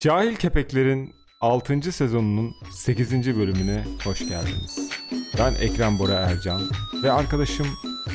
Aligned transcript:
Cahil 0.00 0.36
Kepekler'in 0.36 1.14
6. 1.40 1.92
sezonunun 1.92 2.54
8. 2.72 3.12
bölümüne 3.36 3.84
hoş 4.04 4.28
geldiniz. 4.28 4.90
Ben 5.38 5.54
Ekrem 5.54 5.98
Bora 5.98 6.12
Ercan 6.14 6.60
ve 7.02 7.12
arkadaşım 7.12 7.66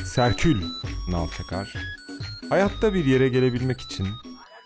Serkül 0.04 0.62
Nalçakar. 1.10 1.74
Hayatta 2.48 2.94
bir 2.94 3.04
yere 3.04 3.28
gelebilmek 3.28 3.80
için 3.80 4.06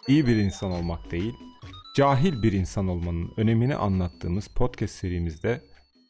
iyi 0.08 0.26
bir 0.26 0.36
insan 0.36 0.70
olmak 0.72 1.10
değil, 1.10 1.34
cahil 1.96 2.42
bir 2.42 2.52
insan 2.52 2.88
olmanın 2.88 3.32
önemini 3.36 3.76
anlattığımız 3.76 4.48
podcast 4.48 4.94
serimizde 4.94 5.60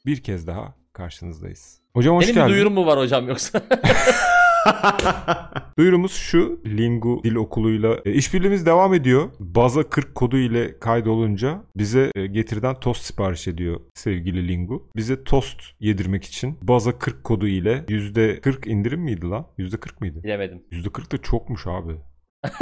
bir 0.07 0.23
kez 0.23 0.47
daha 0.47 0.75
karşınızdayız. 0.93 1.81
Hocam 1.95 2.17
hoş 2.17 2.25
Benim 2.25 2.35
geldin. 2.35 2.49
bir 2.49 2.55
duyurum 2.55 2.75
mu 2.75 2.87
var 2.87 2.99
hocam 2.99 3.29
yoksa? 3.29 3.63
Duyurumuz 5.79 6.13
şu. 6.13 6.61
Lingu 6.67 7.21
Dil 7.25 7.35
Okulu'yla 7.35 7.97
e, 8.05 8.13
işbirliğimiz 8.13 8.67
devam 8.67 8.95
ediyor. 8.95 9.29
Baza 9.41 9.89
40 9.91 10.15
kodu 10.15 10.39
ile 10.39 10.79
kaydolunca 10.79 11.63
bize 11.77 12.13
e, 12.15 12.27
getiriden 12.27 12.75
tost 12.81 13.03
sipariş 13.03 13.49
ediyor 13.49 13.81
sevgili 13.95 14.49
Lingu. 14.49 14.91
Bize 14.97 15.25
tost 15.25 15.61
yedirmek 15.81 16.25
için 16.25 16.59
Baza 16.63 16.99
40 16.99 17.25
kodu 17.25 17.47
ile 17.47 17.85
%40 17.89 18.69
indirim 18.69 19.01
miydi 19.01 19.27
lan? 19.27 19.47
%40 19.59 20.01
mıydı? 20.01 20.23
Bilemedim. 20.23 20.63
%40 20.73 21.13
da 21.13 21.19
çokmuş 21.19 21.67
abi. 21.67 21.97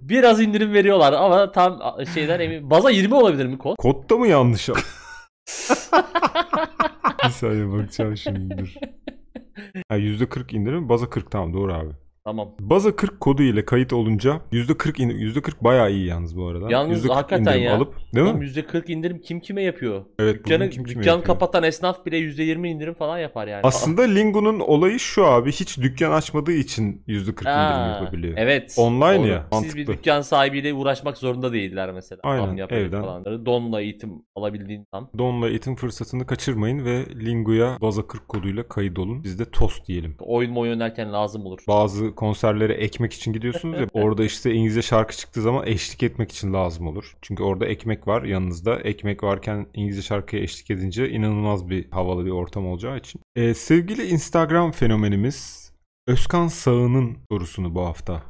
Biraz 0.00 0.40
indirim 0.40 0.72
veriyorlar 0.72 1.12
ama 1.12 1.52
tam 1.52 1.80
şeyden 2.14 2.40
emin. 2.40 2.70
Baza 2.70 2.90
20 2.90 3.14
olabilir 3.14 3.46
mi 3.46 3.58
kod? 3.58 3.76
Kodda 3.76 4.16
mı 4.16 4.26
yanlış? 4.26 4.68
Bir 7.24 7.30
saniye 7.30 7.72
bakacağım 7.72 8.16
şimdi 8.16 8.58
dur. 8.58 8.74
Ha, 9.88 9.96
%40 9.96 10.52
indirim 10.52 10.88
Baza 10.88 11.10
40 11.10 11.30
tamam 11.30 11.52
doğru 11.54 11.74
abi. 11.74 11.94
Tamam. 12.24 12.54
Baza 12.60 12.96
40 12.96 13.20
kodu 13.20 13.42
ile 13.42 13.64
kayıt 13.64 13.92
olunca 13.92 14.40
%40 14.52 14.98
in- 15.02 15.10
%40 15.10 15.64
bayağı 15.64 15.90
iyi 15.92 16.06
yalnız 16.06 16.36
bu 16.36 16.46
arada. 16.46 16.70
Yalnız 16.70 17.04
%40 17.04 17.14
hakikaten 17.14 17.42
indirim 17.44 17.62
ya. 17.62 17.76
Alıp, 17.76 17.94
değil 18.14 18.26
Oğlum 18.26 18.38
mi? 18.38 18.44
%40 18.46 18.92
indirim 18.92 19.20
kim 19.20 19.40
kime 19.40 19.62
yapıyor? 19.62 20.04
Evet, 20.18 20.34
Dükkanı, 20.34 20.58
bugün 20.58 20.70
kim 20.70 20.84
kime 20.84 21.02
dükkan 21.02 21.16
yapıyor? 21.16 21.26
kapatan 21.26 21.62
esnaf 21.62 22.06
bile 22.06 22.16
%20 22.18 22.68
indirim 22.68 22.94
falan 22.94 23.18
yapar 23.18 23.46
yani. 23.46 23.60
Aslında 23.64 24.02
Lingo'nun 24.02 24.60
olayı 24.60 24.98
şu 24.98 25.26
abi. 25.26 25.52
Hiç 25.52 25.78
dükkan 25.78 26.10
açmadığı 26.12 26.52
için 26.52 27.02
%40 27.06 27.40
indirim 27.42 27.46
Aa, 27.48 27.88
yapabiliyor. 28.00 28.34
Evet. 28.36 28.74
Online 28.78 29.18
doğru. 29.18 29.26
ya, 29.26 29.46
Siz 29.52 29.62
bir 29.62 29.66
mantıklı. 29.78 29.86
dükkan 29.92 30.20
sahibiyle 30.20 30.74
uğraşmak 30.74 31.18
zorunda 31.18 31.52
değiller 31.52 31.92
mesela. 31.92 32.20
Aynen, 32.24 32.46
Tam 32.46 32.56
yapacak 32.56 32.82
evden. 32.86 33.02
Falan. 33.02 33.46
Donla 33.46 33.80
eğitim 33.80 34.10
alabildiğin 34.36 34.86
tam. 34.92 35.10
Don'la 35.18 35.48
eğitim 35.48 35.76
fırsatını 35.76 36.26
kaçırmayın 36.26 36.84
ve 36.84 37.04
Lingo'ya 37.20 37.78
Baza 37.80 38.06
40 38.06 38.28
koduyla 38.28 38.68
kaydolun. 38.68 39.24
Biz 39.24 39.38
de 39.38 39.44
tost 39.44 39.88
diyelim. 39.88 40.16
Oyun 40.20 40.52
mu 40.52 40.60
oynarken 40.60 41.12
lazım 41.12 41.46
olur. 41.46 41.58
Bazı 41.68 42.11
konserlere 42.14 42.72
ekmek 42.72 43.12
için 43.12 43.32
gidiyorsunuz 43.32 43.80
ya 43.80 43.86
orada 43.92 44.24
işte 44.24 44.52
İngilizce 44.52 44.82
şarkı 44.82 45.16
çıktığı 45.16 45.42
zaman 45.42 45.66
eşlik 45.66 46.02
etmek 46.02 46.32
için 46.32 46.52
lazım 46.52 46.86
olur. 46.86 47.16
Çünkü 47.22 47.42
orada 47.42 47.66
ekmek 47.66 48.08
var 48.08 48.22
yanınızda. 48.22 48.80
Ekmek 48.80 49.22
varken 49.22 49.66
İngilizce 49.74 50.02
şarkıya 50.02 50.42
eşlik 50.42 50.70
edince 50.70 51.10
inanılmaz 51.10 51.68
bir 51.68 51.90
havalı 51.90 52.26
bir 52.26 52.30
ortam 52.30 52.66
olacağı 52.66 52.98
için. 52.98 53.20
Ee, 53.36 53.54
sevgili 53.54 54.06
Instagram 54.06 54.72
fenomenimiz 54.72 55.72
Özkan 56.06 56.48
Sağı'nın 56.48 57.16
sorusunu 57.30 57.74
bu 57.74 57.80
hafta 57.80 58.22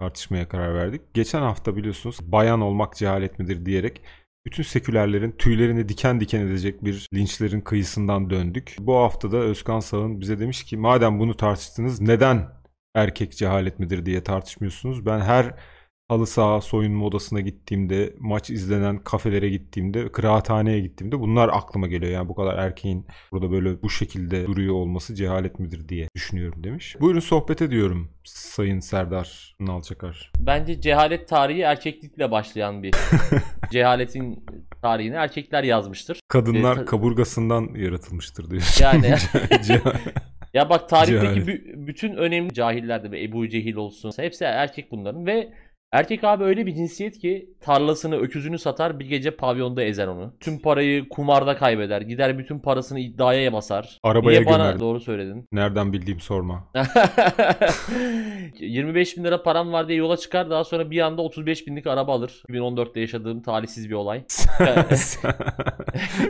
tartışmaya 0.00 0.48
karar 0.48 0.74
verdik. 0.74 1.14
Geçen 1.14 1.40
hafta 1.40 1.76
biliyorsunuz 1.76 2.18
bayan 2.22 2.60
olmak 2.60 2.96
cehalet 2.96 3.38
midir 3.38 3.66
diyerek 3.66 4.02
bütün 4.46 4.62
sekülerlerin 4.62 5.32
tüylerini 5.32 5.88
diken 5.88 6.20
diken 6.20 6.40
edecek 6.40 6.84
bir 6.84 7.08
linçlerin 7.14 7.60
kıyısından 7.60 8.30
döndük. 8.30 8.76
Bu 8.80 8.96
hafta 8.96 9.32
da 9.32 9.36
Özkan 9.36 9.80
Sağın 9.80 10.20
bize 10.20 10.38
demiş 10.38 10.64
ki 10.64 10.76
madem 10.76 11.18
bunu 11.18 11.36
tartıştınız 11.36 12.00
neden 12.00 12.48
erkek 12.96 13.32
cehalet 13.36 13.78
midir 13.78 14.06
diye 14.06 14.22
tartışmıyorsunuz. 14.24 15.06
Ben 15.06 15.20
her 15.20 15.54
halı 16.08 16.26
saha 16.26 16.60
soyunma 16.60 17.06
odasına 17.06 17.40
gittiğimde, 17.40 18.14
maç 18.18 18.50
izlenen 18.50 18.98
kafelere 18.98 19.48
gittiğimde, 19.48 20.12
kıraathaneye 20.12 20.80
gittiğimde 20.80 21.20
bunlar 21.20 21.48
aklıma 21.52 21.86
geliyor. 21.86 22.12
Yani 22.12 22.28
bu 22.28 22.34
kadar 22.34 22.58
erkeğin 22.58 23.06
burada 23.32 23.50
böyle 23.50 23.82
bu 23.82 23.90
şekilde 23.90 24.46
duruyor 24.46 24.74
olması 24.74 25.14
cehalet 25.14 25.58
midir 25.58 25.88
diye 25.88 26.08
düşünüyorum 26.16 26.64
demiş. 26.64 26.96
Buyurun 27.00 27.20
sohbet 27.20 27.62
ediyorum 27.62 28.10
Sayın 28.24 28.80
Serdar 28.80 29.56
Nalçakar. 29.60 30.32
Bence 30.38 30.80
cehalet 30.80 31.28
tarihi 31.28 31.60
erkeklikle 31.60 32.30
başlayan 32.30 32.82
bir 32.82 32.94
cehaletin 33.70 34.44
tarihini 34.82 35.14
erkekler 35.14 35.62
yazmıştır. 35.64 36.20
Kadınlar 36.28 36.72
E, 36.72 36.76
ta- 36.76 36.84
kaburgasından 36.84 37.68
yaratılmıştır 37.74 38.50
diyorsun. 38.50 38.84
Yani 38.84 39.14
ya 40.56 40.70
bak 40.70 40.88
tarihteki 40.88 41.40
bü- 41.40 41.86
bütün 41.86 42.14
önemli 42.16 42.54
cahiller 42.54 43.12
de 43.12 43.24
Ebu 43.24 43.48
Cehil 43.48 43.76
olsun 43.76 44.10
hepsi 44.16 44.44
erkek 44.44 44.90
bunların 44.90 45.26
ve 45.26 45.48
erkek 45.92 46.24
abi 46.24 46.44
öyle 46.44 46.66
bir 46.66 46.74
cinsiyet 46.74 47.18
ki 47.18 47.50
tarlasını 47.60 48.16
öküzünü 48.16 48.58
satar 48.58 48.98
bir 49.00 49.06
gece 49.06 49.30
pavyonda 49.30 49.82
ezer 49.82 50.06
onu. 50.06 50.34
Tüm 50.40 50.58
parayı 50.62 51.08
kumarda 51.08 51.56
kaybeder. 51.56 52.00
Gider 52.00 52.38
bütün 52.38 52.58
parasını 52.58 53.00
iddiaya 53.00 53.52
basar. 53.52 53.98
Arabaya 54.02 54.40
Niye 54.40 54.52
bana 54.52 54.64
gömer. 54.66 54.80
doğru 54.80 55.00
söyledin. 55.00 55.46
Nereden 55.52 55.92
bildiğim 55.92 56.20
sorma. 56.20 56.68
25 58.60 59.16
bin 59.16 59.24
lira 59.24 59.42
param 59.42 59.72
var 59.72 59.88
diye 59.88 59.98
yola 59.98 60.16
çıkar 60.16 60.50
daha 60.50 60.64
sonra 60.64 60.90
bir 60.90 61.00
anda 61.00 61.22
35 61.22 61.66
binlik 61.66 61.86
araba 61.86 62.12
alır. 62.12 62.42
2014'te 62.48 63.00
yaşadığım 63.00 63.42
talihsiz 63.42 63.88
bir 63.90 63.94
olay. 63.94 64.24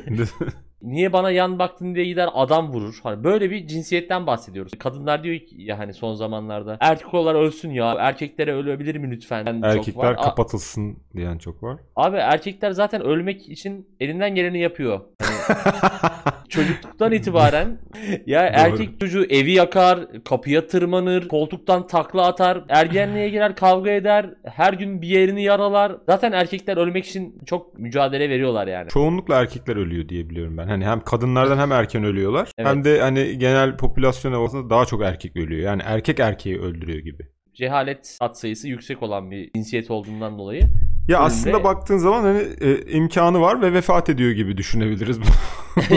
Niye 0.83 1.13
bana 1.13 1.31
yan 1.31 1.59
baktın 1.59 1.95
diye 1.95 2.05
gider 2.05 2.29
adam 2.35 2.69
vurur. 2.73 3.01
Hani 3.03 3.25
böyle 3.25 3.51
bir 3.51 3.67
cinsiyetten 3.67 4.27
bahsediyoruz. 4.27 4.73
Kadınlar 4.79 5.25
diyor 5.25 5.37
ki 5.39 5.55
ya 5.59 5.79
hani 5.79 5.95
son 5.95 6.15
zamanlarda 6.15 6.77
erkekler 6.81 7.35
ölsün 7.35 7.71
ya. 7.71 7.95
Erkeklere 7.99 8.55
ölebilir 8.55 8.97
mi 8.97 9.11
lütfen? 9.11 9.45
Çok 9.45 9.63
var. 9.63 9.77
Erkekler 9.77 10.13
A- 10.13 10.17
kapatılsın 10.17 10.99
diyen 11.17 11.39
çok 11.39 11.63
var. 11.63 11.77
Abi 11.97 12.17
erkekler 12.17 12.71
zaten 12.71 13.03
ölmek 13.03 13.49
için 13.49 13.89
elinden 14.01 14.35
geleni 14.35 14.61
yapıyor. 14.61 15.01
Hani 15.23 16.26
çocukluktan 16.57 17.13
itibaren 17.13 17.79
ya 18.27 18.43
erkek 18.43 19.01
çocuğu 19.01 19.25
evi 19.25 19.53
yakar, 19.53 20.01
kapıya 20.25 20.67
tırmanır, 20.67 21.29
koltuktan 21.29 21.87
takla 21.87 22.27
atar, 22.27 22.65
ergenliğe 22.69 23.29
girer, 23.29 23.57
kavga 23.57 23.91
eder, 23.91 24.31
her 24.45 24.73
gün 24.73 25.03
bir 25.03 25.09
yerini 25.09 25.43
yaralar. 25.43 25.97
Zaten 26.07 26.33
erkekler 26.33 26.77
ölmek 26.77 27.07
için 27.07 27.39
çok 27.47 27.79
mücadele 27.79 28.31
veriyorlar 28.31 28.67
yani. 28.67 28.89
Çoğunlukla 28.89 29.41
erkekler 29.41 29.77
ölüyor 29.77 30.09
diye 30.09 30.31
biliyorum 30.31 30.59
ben. 30.59 30.69
Hani 30.69 30.87
hem 30.87 31.01
kadınlardan 31.01 31.59
hem 31.59 31.73
erken 31.73 32.05
ölüyorlar. 32.05 32.49
Evet. 32.59 32.71
Hem 32.71 32.85
de 32.85 33.01
hani 33.01 33.39
genel 33.39 33.77
popülasyon 33.77 34.33
havasında 34.33 34.71
daha 34.71 34.85
çok 34.85 35.03
erkek 35.03 35.37
ölüyor. 35.37 35.63
Yani 35.63 35.83
erkek 35.85 36.21
erkeği 36.21 36.61
öldürüyor 36.61 36.99
gibi. 36.99 37.27
Cehalet 37.55 38.17
at 38.21 38.39
sayısı 38.39 38.69
yüksek 38.69 39.03
olan 39.03 39.31
bir 39.31 39.51
cinsiyet 39.53 39.91
olduğundan 39.91 40.39
dolayı. 40.39 40.63
Ya 41.09 41.19
Önünde- 41.19 41.27
aslında 41.27 41.65
baktığın 41.65 41.97
zaman 41.99 42.23
hani 42.23 42.43
e, 42.61 42.93
imkanı 42.93 43.41
var 43.41 43.63
ve 43.63 43.73
vefat 43.73 44.09
ediyor 44.09 44.31
gibi 44.31 44.57
düşünebiliriz. 44.57 45.19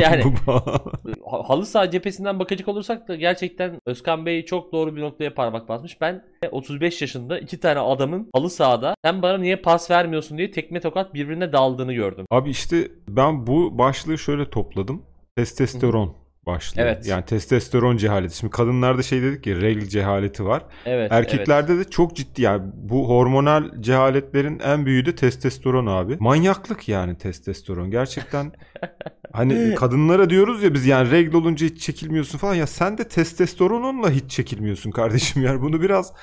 Yani- 0.01 0.23
Halı 1.25 1.65
saha 1.65 1.91
cephesinden 1.91 2.39
bakacak 2.39 2.67
olursak 2.67 3.07
da 3.07 3.15
gerçekten 3.15 3.79
Özkan 3.85 4.25
Bey 4.25 4.45
çok 4.45 4.71
doğru 4.73 4.95
bir 4.95 5.01
noktaya 5.01 5.33
parmak 5.33 5.69
basmış. 5.69 6.01
Ben 6.01 6.23
35 6.51 7.01
yaşında 7.01 7.39
iki 7.39 7.59
tane 7.59 7.79
adamın 7.79 8.29
halı 8.35 8.49
sahada 8.49 8.95
sen 9.05 9.21
bana 9.21 9.37
niye 9.37 9.55
pas 9.55 9.91
vermiyorsun 9.91 10.37
diye 10.37 10.51
tekme 10.51 10.79
tokat 10.79 11.13
birbirine 11.13 11.53
daldığını 11.53 11.93
gördüm. 11.93 12.25
Abi 12.31 12.49
işte 12.49 12.87
ben 13.09 13.47
bu 13.47 13.77
başlığı 13.77 14.17
şöyle 14.17 14.49
topladım. 14.49 15.01
Testosteron 15.35 16.13
başlığı. 16.49 16.81
Evet. 16.81 17.07
Yani 17.07 17.25
testosteron 17.25 17.97
cehaleti. 17.97 18.37
Şimdi 18.37 18.51
kadınlarda 18.51 19.03
şey 19.03 19.21
dedik 19.21 19.43
ki 19.43 19.61
regl 19.61 19.85
cehaleti 19.85 20.45
var. 20.45 20.63
Evet. 20.85 21.11
Erkeklerde 21.11 21.77
de 21.77 21.83
çok 21.83 22.15
ciddi 22.15 22.41
yani 22.41 22.61
bu 22.73 23.09
hormonal 23.09 23.81
cehaletlerin 23.81 24.59
en 24.59 24.85
büyüğü 24.85 25.05
de 25.05 25.15
testosteron 25.15 25.85
abi. 25.85 26.17
Manyaklık 26.19 26.89
yani 26.89 27.17
testosteron. 27.17 27.91
Gerçekten 27.91 28.51
hani 29.33 29.75
kadınlara 29.75 30.29
diyoruz 30.29 30.63
ya 30.63 30.73
biz 30.73 30.85
yani 30.85 31.11
regl 31.11 31.35
olunca 31.35 31.67
hiç 31.67 31.81
çekilmiyorsun 31.81 32.37
falan. 32.37 32.55
Ya 32.55 32.67
sen 32.67 32.97
de 32.97 33.07
testosteronunla 33.07 34.09
hiç 34.09 34.31
çekilmiyorsun 34.31 34.91
kardeşim. 34.91 35.43
Yani 35.43 35.61
bunu 35.61 35.81
biraz 35.81 36.13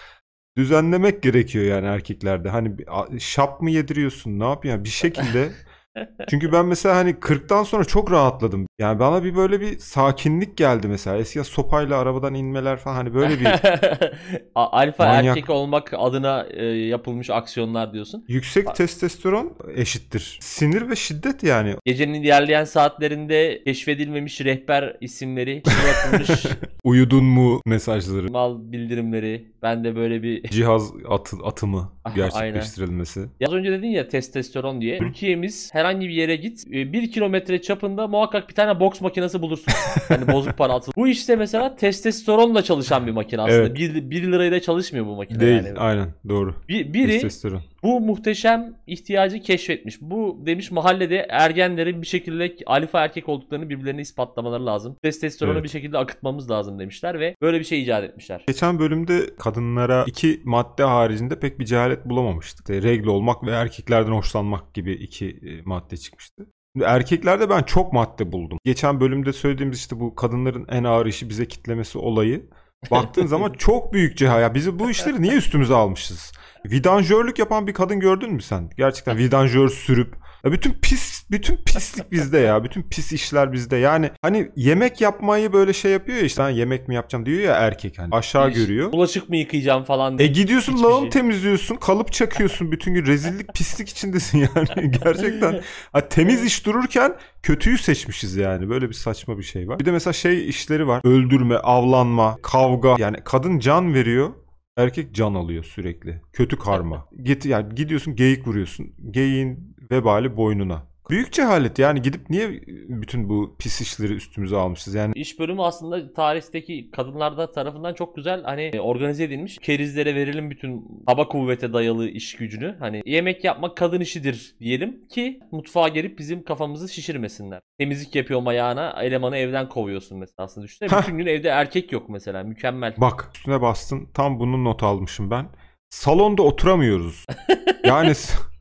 düzenlemek 0.56 1.22
gerekiyor 1.22 1.65
yani 1.65 1.86
erkeklerde. 1.86 2.48
Hani 2.48 2.76
şap 3.20 3.60
mı 3.60 3.70
yediriyorsun 3.70 4.39
ne 4.39 4.45
yapıyorsun? 4.45 4.84
Bir 4.84 4.89
şekilde 4.89 5.53
çünkü 6.31 6.53
ben 6.53 6.66
mesela 6.66 6.97
hani 6.97 7.10
40'tan 7.10 7.65
sonra 7.65 7.84
çok 7.84 8.13
rahatladım. 8.13 8.66
Yani 8.78 8.98
bana 8.98 9.25
bir 9.25 9.37
böyle 9.37 9.60
bir 9.60 9.78
sakinlik 9.78 10.57
geldi 10.57 10.89
mesela. 10.89 11.16
Eskiden 11.16 11.43
sopayla 11.43 11.98
arabadan 11.98 12.34
inmeler 12.34 12.77
falan 12.77 12.95
hani 12.95 13.15
böyle 13.15 13.41
bir 13.41 13.47
Alfa 14.54 15.07
Manyak. 15.07 15.37
erkek 15.37 15.51
olmak 15.51 15.93
adına 15.97 16.47
e, 16.51 16.65
yapılmış 16.66 17.31
aksiyonlar 17.31 17.93
diyorsun. 17.93 18.25
Yüksek 18.28 18.75
testosteron 18.75 19.53
eşittir. 19.75 20.39
Sinir 20.41 20.91
ve 20.91 20.97
şiddet 20.97 21.43
yani. 21.43 21.75
Gecenin 21.84 22.22
ilerleyen 22.22 22.65
saatlerinde 22.65 23.63
keşfedilmemiş 23.65 24.41
rehber 24.41 24.97
isimleri, 25.01 25.63
bırakılmış 26.13 26.47
Uyudun 26.86 27.24
mu 27.24 27.60
mesajları. 27.66 28.30
mal 28.30 28.59
bildirimleri. 28.72 29.44
Ben 29.62 29.84
de 29.84 29.97
böyle 29.97 30.22
bir 30.22 30.42
Cihaz 30.50 30.92
atı, 31.09 31.36
atımı 31.44 31.88
gerçekleştirilmesi. 32.15 33.21
Ya 33.41 33.48
az 33.48 33.54
önce 33.54 33.71
dedin 33.72 33.88
ya 33.88 34.09
testosteron 34.09 34.80
diye. 34.80 34.98
Türkiye'miz 34.98 35.71
herhangi 35.74 36.09
bir 36.09 36.15
yere 36.15 36.36
git. 36.36 36.65
e, 36.66 36.92
Bir 36.92 37.12
kilometre 37.12 37.62
çapında 37.62 38.06
muhakkak 38.06 38.48
bir 38.48 38.54
tane 38.54 38.80
boks 38.80 39.00
makinesi 39.00 39.42
bulursun. 39.42 39.72
hani 40.09 40.33
bozuk 40.33 40.59
para 40.59 40.72
atıl. 40.72 40.92
Bu 40.97 41.09
işte 41.09 41.36
mesela 41.36 41.77
testosteronla 41.77 42.62
çalışan 42.62 43.06
bir 43.06 43.12
makine 43.12 43.41
aslında. 43.41 43.56
Evet. 43.59 43.74
Bir, 43.77 44.10
bir 44.10 44.33
lirayla 44.33 44.60
çalışmıyor 44.60 45.06
bu 45.06 45.16
makine 45.16 45.41
Değil 45.41 45.65
yani. 45.66 45.78
aynen 45.78 46.09
doğru. 46.28 46.54
Bir, 46.68 46.92
biri 46.92 47.12
Testosteron. 47.21 47.62
Bu 47.86 48.00
muhteşem 48.00 48.74
ihtiyacı 48.86 49.41
keşfetmiş. 49.41 50.00
Bu 50.00 50.42
demiş 50.47 50.71
mahallede 50.71 51.27
ergenlerin 51.30 52.03
bir 52.03 52.06
şekilde 52.06 52.56
alfa 52.66 53.04
erkek 53.04 53.28
olduklarını 53.28 53.68
birbirlerine 53.68 54.00
ispatlamaları 54.00 54.66
lazım. 54.66 54.97
Testosteronu 55.03 55.54
Evet. 55.54 55.65
bir 55.65 55.68
şekilde 55.68 55.98
akıtmamız 55.98 56.50
lazım 56.50 56.78
demişler 56.78 57.21
ve 57.21 57.34
böyle 57.42 57.59
bir 57.59 57.65
şey 57.65 57.83
icat 57.83 58.04
etmişler. 58.04 58.44
Geçen 58.47 58.78
bölümde 58.78 59.36
kadınlara 59.38 60.04
iki 60.06 60.41
madde 60.44 60.84
haricinde 60.84 61.38
pek 61.41 61.60
bir 61.60 61.65
cehalet 61.65 62.09
bulamamıştık. 62.09 62.71
İşte 62.71 62.83
regle 62.83 63.10
olmak 63.10 63.47
ve 63.47 63.50
erkeklerden 63.50 64.12
hoşlanmak 64.12 64.74
gibi 64.74 64.92
iki 64.92 65.27
e, 65.27 65.62
madde 65.65 65.97
çıkmıştı. 65.97 66.47
Erkeklerde 66.84 67.50
ben 67.50 67.62
çok 67.62 67.92
madde 67.92 68.33
buldum. 68.33 68.59
Geçen 68.65 69.00
bölümde 69.00 69.33
söylediğimiz 69.33 69.78
işte 69.78 70.00
bu 70.00 70.15
kadınların 70.15 70.66
en 70.68 70.84
ağır 70.84 71.06
işi 71.06 71.28
bize 71.28 71.48
kitlemesi 71.48 71.98
olayı. 71.98 72.47
Baktığın 72.90 73.26
zaman 73.26 73.52
çok 73.58 73.92
büyük 73.92 74.18
cehalet. 74.18 74.42
Ya 74.42 74.54
Bizi 74.54 74.78
bu 74.78 74.90
işleri 74.90 75.22
niye 75.22 75.34
üstümüze 75.34 75.74
almışız? 75.74 76.32
Vidanjörlük 76.66 77.38
yapan 77.38 77.66
bir 77.66 77.74
kadın 77.74 78.00
gördün 78.00 78.32
mü 78.32 78.42
sen? 78.42 78.70
Gerçekten 78.76 79.18
vidanjör 79.18 79.68
sürüp 79.68 80.14
ya 80.47 80.53
bütün 80.53 80.72
pis 80.83 81.31
bütün 81.31 81.57
pislik 81.57 82.13
bizde 82.13 82.39
ya. 82.39 82.65
Bütün 82.65 82.83
pis 82.83 83.13
işler 83.13 83.53
bizde. 83.53 83.77
Yani 83.77 84.10
hani 84.22 84.51
yemek 84.57 85.01
yapmayı 85.01 85.53
böyle 85.53 85.72
şey 85.72 85.93
yapıyor 85.93 86.19
ya 86.19 86.25
işte 86.25 86.43
ben 86.43 86.51
yemek 86.51 86.89
mi 86.89 86.95
yapacağım 86.95 87.27
diyor 87.27 87.41
ya 87.41 87.54
erkek 87.54 87.98
hani 87.98 88.15
aşağı 88.15 88.51
görüyor. 88.51 88.93
Bulaşık 88.93 89.28
mı 89.28 89.37
yıkayacağım 89.37 89.84
falan 89.84 90.15
E 90.15 90.19
diye. 90.19 90.28
gidiyorsun 90.28 90.72
Hiçbir 90.72 90.84
lağım 90.84 91.01
şey. 91.03 91.10
temizliyorsun, 91.10 91.77
kalıp 91.77 92.13
çakıyorsun 92.13 92.72
bütün 92.72 92.95
gün 92.95 93.07
rezillik, 93.07 93.54
pislik 93.54 93.89
içindesin 93.89 94.39
yani 94.57 94.91
gerçekten. 95.04 95.60
Ha, 95.93 96.09
temiz 96.09 96.45
iş 96.45 96.66
dururken 96.66 97.16
kötüyü 97.43 97.78
seçmişiz 97.78 98.37
yani. 98.37 98.69
Böyle 98.69 98.89
bir 98.89 98.95
saçma 98.95 99.39
bir 99.39 99.43
şey 99.43 99.69
var. 99.69 99.78
Bir 99.78 99.84
de 99.84 99.93
mesela 99.93 100.13
şey 100.13 100.48
işleri 100.48 100.87
var. 100.87 101.01
Öldürme, 101.04 101.57
avlanma, 101.57 102.39
kavga. 102.43 102.97
Yani 102.98 103.16
kadın 103.25 103.59
can 103.59 103.95
veriyor. 103.95 104.31
Erkek 104.77 105.15
can 105.15 105.34
alıyor 105.34 105.65
sürekli. 105.65 106.21
Kötü 106.33 106.59
karma. 106.59 107.09
Git 107.22 107.47
yani 107.47 107.75
gidiyorsun 107.75 108.16
geyik 108.16 108.47
vuruyorsun. 108.47 108.93
Geyiğin 109.10 109.75
vebali 109.91 110.36
boynuna. 110.36 110.83
Büyük 111.10 111.33
cehalet 111.33 111.78
yani 111.78 112.03
gidip 112.03 112.30
niye 112.30 112.50
bütün 112.88 113.28
bu 113.28 113.56
pis 113.59 113.80
işleri 113.80 114.12
üstümüze 114.12 114.56
almışız 114.56 114.94
yani 114.94 115.12
İş 115.16 115.38
bölümü 115.38 115.62
aslında 115.62 116.12
tarihteki 116.12 116.91
kadınlarda 116.91 117.50
tarafından 117.50 117.94
çok 117.94 118.16
güzel 118.16 118.42
hani 118.42 118.62
e, 118.62 118.80
organize 118.80 119.24
edilmiş. 119.24 119.59
Kerizlere 119.59 120.15
verelim 120.15 120.50
bütün 120.50 121.03
hava 121.06 121.28
kuvvete 121.28 121.72
dayalı 121.72 122.09
iş 122.09 122.36
gücünü. 122.36 122.77
Hani 122.78 123.03
yemek 123.06 123.44
yapmak 123.44 123.77
kadın 123.77 124.00
işidir 124.00 124.56
diyelim 124.60 125.09
ki 125.09 125.41
mutfağa 125.50 125.88
gelip 125.88 126.18
bizim 126.18 126.42
kafamızı 126.44 126.88
şişirmesinler. 126.88 127.60
Temizlik 127.78 128.15
yapıyorum 128.15 128.47
ayağına 128.47 129.03
elemanı 129.03 129.36
evden 129.36 129.68
kovuyorsun 129.68 130.18
mesela 130.18 130.44
aslında 130.44 130.66
düşünsene. 130.66 130.91
Heh. 130.91 131.03
Bütün 131.03 131.18
gün 131.18 131.27
evde 131.27 131.48
erkek 131.48 131.92
yok 131.92 132.09
mesela 132.09 132.42
mükemmel. 132.42 132.94
Bak 132.98 133.30
üstüne 133.34 133.60
bastın. 133.60 134.09
Tam 134.15 134.41
bunun 134.41 134.65
not 134.65 134.83
almışım 134.83 135.30
ben. 135.30 135.47
Salonda 135.91 136.42
oturamıyoruz. 136.42 137.24
Yani 137.84 138.12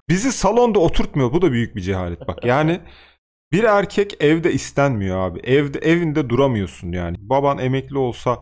bizi 0.10 0.32
salonda 0.32 0.80
oturtmuyor. 0.80 1.34
Bu 1.34 1.42
da 1.42 1.52
büyük 1.52 1.76
bir 1.76 1.82
cehalet 1.82 2.28
bak. 2.28 2.46
Yani 2.46 2.80
bir 3.52 3.64
erkek 3.64 4.24
evde 4.24 4.54
istenmiyor 4.54 5.18
abi. 5.18 5.40
Evde 5.40 5.80
evinde 5.80 6.30
duramıyorsun 6.30 6.92
yani. 6.92 7.18
Baban 7.20 7.58
emekli 7.58 7.98
olsa 7.98 8.40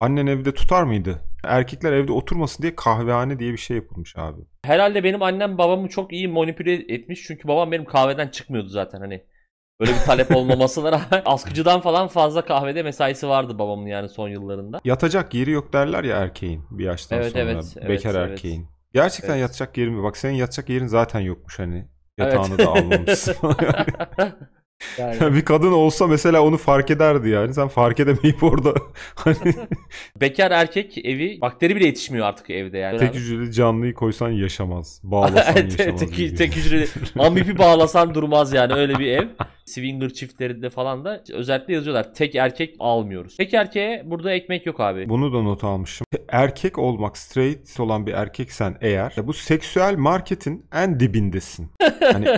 annen 0.00 0.26
evde 0.26 0.54
tutar 0.54 0.82
mıydı? 0.82 1.22
Erkekler 1.44 1.92
evde 1.92 2.12
oturmasın 2.12 2.62
diye 2.62 2.76
kahvehane 2.76 3.38
diye 3.38 3.52
bir 3.52 3.58
şey 3.58 3.76
yapılmış 3.76 4.18
abi. 4.18 4.40
Herhalde 4.64 5.04
benim 5.04 5.22
annem 5.22 5.58
babamı 5.58 5.88
çok 5.88 6.12
iyi 6.12 6.28
manipüle 6.28 6.94
etmiş. 6.94 7.22
Çünkü 7.22 7.48
babam 7.48 7.72
benim 7.72 7.84
kahveden 7.84 8.28
çıkmıyordu 8.28 8.68
zaten 8.68 9.00
hani. 9.00 9.22
Böyle 9.80 9.92
bir 9.92 9.98
talep 9.98 10.36
olmamasına 10.36 10.92
rağmen 10.92 11.22
askıcıdan 11.24 11.80
falan 11.80 12.08
fazla 12.08 12.44
kahvede 12.44 12.82
mesaisi 12.82 13.28
vardı 13.28 13.58
babamın 13.58 13.86
yani 13.86 14.08
son 14.08 14.28
yıllarında. 14.28 14.80
Yatacak 14.84 15.34
yeri 15.34 15.50
yok 15.50 15.72
derler 15.72 16.04
ya 16.04 16.16
erkeğin 16.16 16.64
bir 16.70 16.84
yaştan 16.84 17.18
Evet, 17.18 17.32
sonra. 17.32 17.42
evet, 17.42 17.64
evet, 17.76 17.88
bekar 17.88 18.14
evet. 18.14 18.30
erkeğin. 18.30 18.66
Gerçekten 18.94 19.30
Evet. 19.32 19.40
yatacak 19.42 19.78
yerin 19.78 19.94
mi? 19.94 20.02
Bak 20.02 20.16
senin 20.16 20.34
yatacak 20.34 20.68
yerin 20.68 20.86
zaten 20.86 21.20
yokmuş 21.20 21.58
hani. 21.58 21.84
Evet. 22.18 22.32
Yatağını 22.34 22.58
da 22.58 22.68
almamışsın. 22.68 23.34
yani. 24.98 25.34
bir 25.34 25.44
kadın 25.44 25.72
olsa 25.72 26.06
mesela 26.06 26.42
onu 26.42 26.56
fark 26.56 26.90
ederdi 26.90 27.28
yani. 27.28 27.54
Sen 27.54 27.68
fark 27.68 28.00
edemeyip 28.00 28.42
orada 28.42 28.74
hani 29.14 29.36
Bekar 30.20 30.50
erkek 30.50 30.98
evi 30.98 31.38
bakteri 31.40 31.76
bile 31.76 31.86
yetişmiyor 31.86 32.26
artık 32.26 32.50
evde 32.50 32.78
yani. 32.78 32.98
tek 32.98 33.14
hücreli 33.14 33.52
canlıyı 33.52 33.94
koysan 33.94 34.28
yaşamaz. 34.30 35.00
Bağlasan 35.02 35.54
Evet, 35.56 35.78
yaşamaz. 35.78 36.00
tek, 36.00 36.38
tek 36.38 36.56
hücreli 36.56 36.86
ambipi 37.18 37.58
bağlasan 37.58 38.14
durmaz 38.14 38.52
yani 38.52 38.72
öyle 38.72 38.98
bir 38.98 39.06
ev. 39.06 39.28
Swinger 39.72 40.10
çiftlerinde 40.10 40.70
falan 40.70 41.04
da 41.04 41.22
özellikle 41.32 41.74
yazıyorlar. 41.74 42.14
Tek 42.14 42.34
erkek 42.34 42.76
almıyoruz. 42.78 43.36
Tek 43.36 43.54
erkeğe 43.54 44.02
burada 44.06 44.32
ekmek 44.32 44.66
yok 44.66 44.80
abi. 44.80 45.08
Bunu 45.08 45.32
da 45.32 45.42
not 45.42 45.64
almışım. 45.64 46.06
Erkek 46.28 46.78
olmak, 46.78 47.18
straight 47.18 47.80
olan 47.80 48.06
bir 48.06 48.12
erkeksen 48.12 48.76
eğer 48.80 49.14
bu 49.22 49.32
seksüel 49.32 49.96
marketin 49.96 50.66
en 50.74 51.00
dibindesin. 51.00 51.70
Hani 52.12 52.28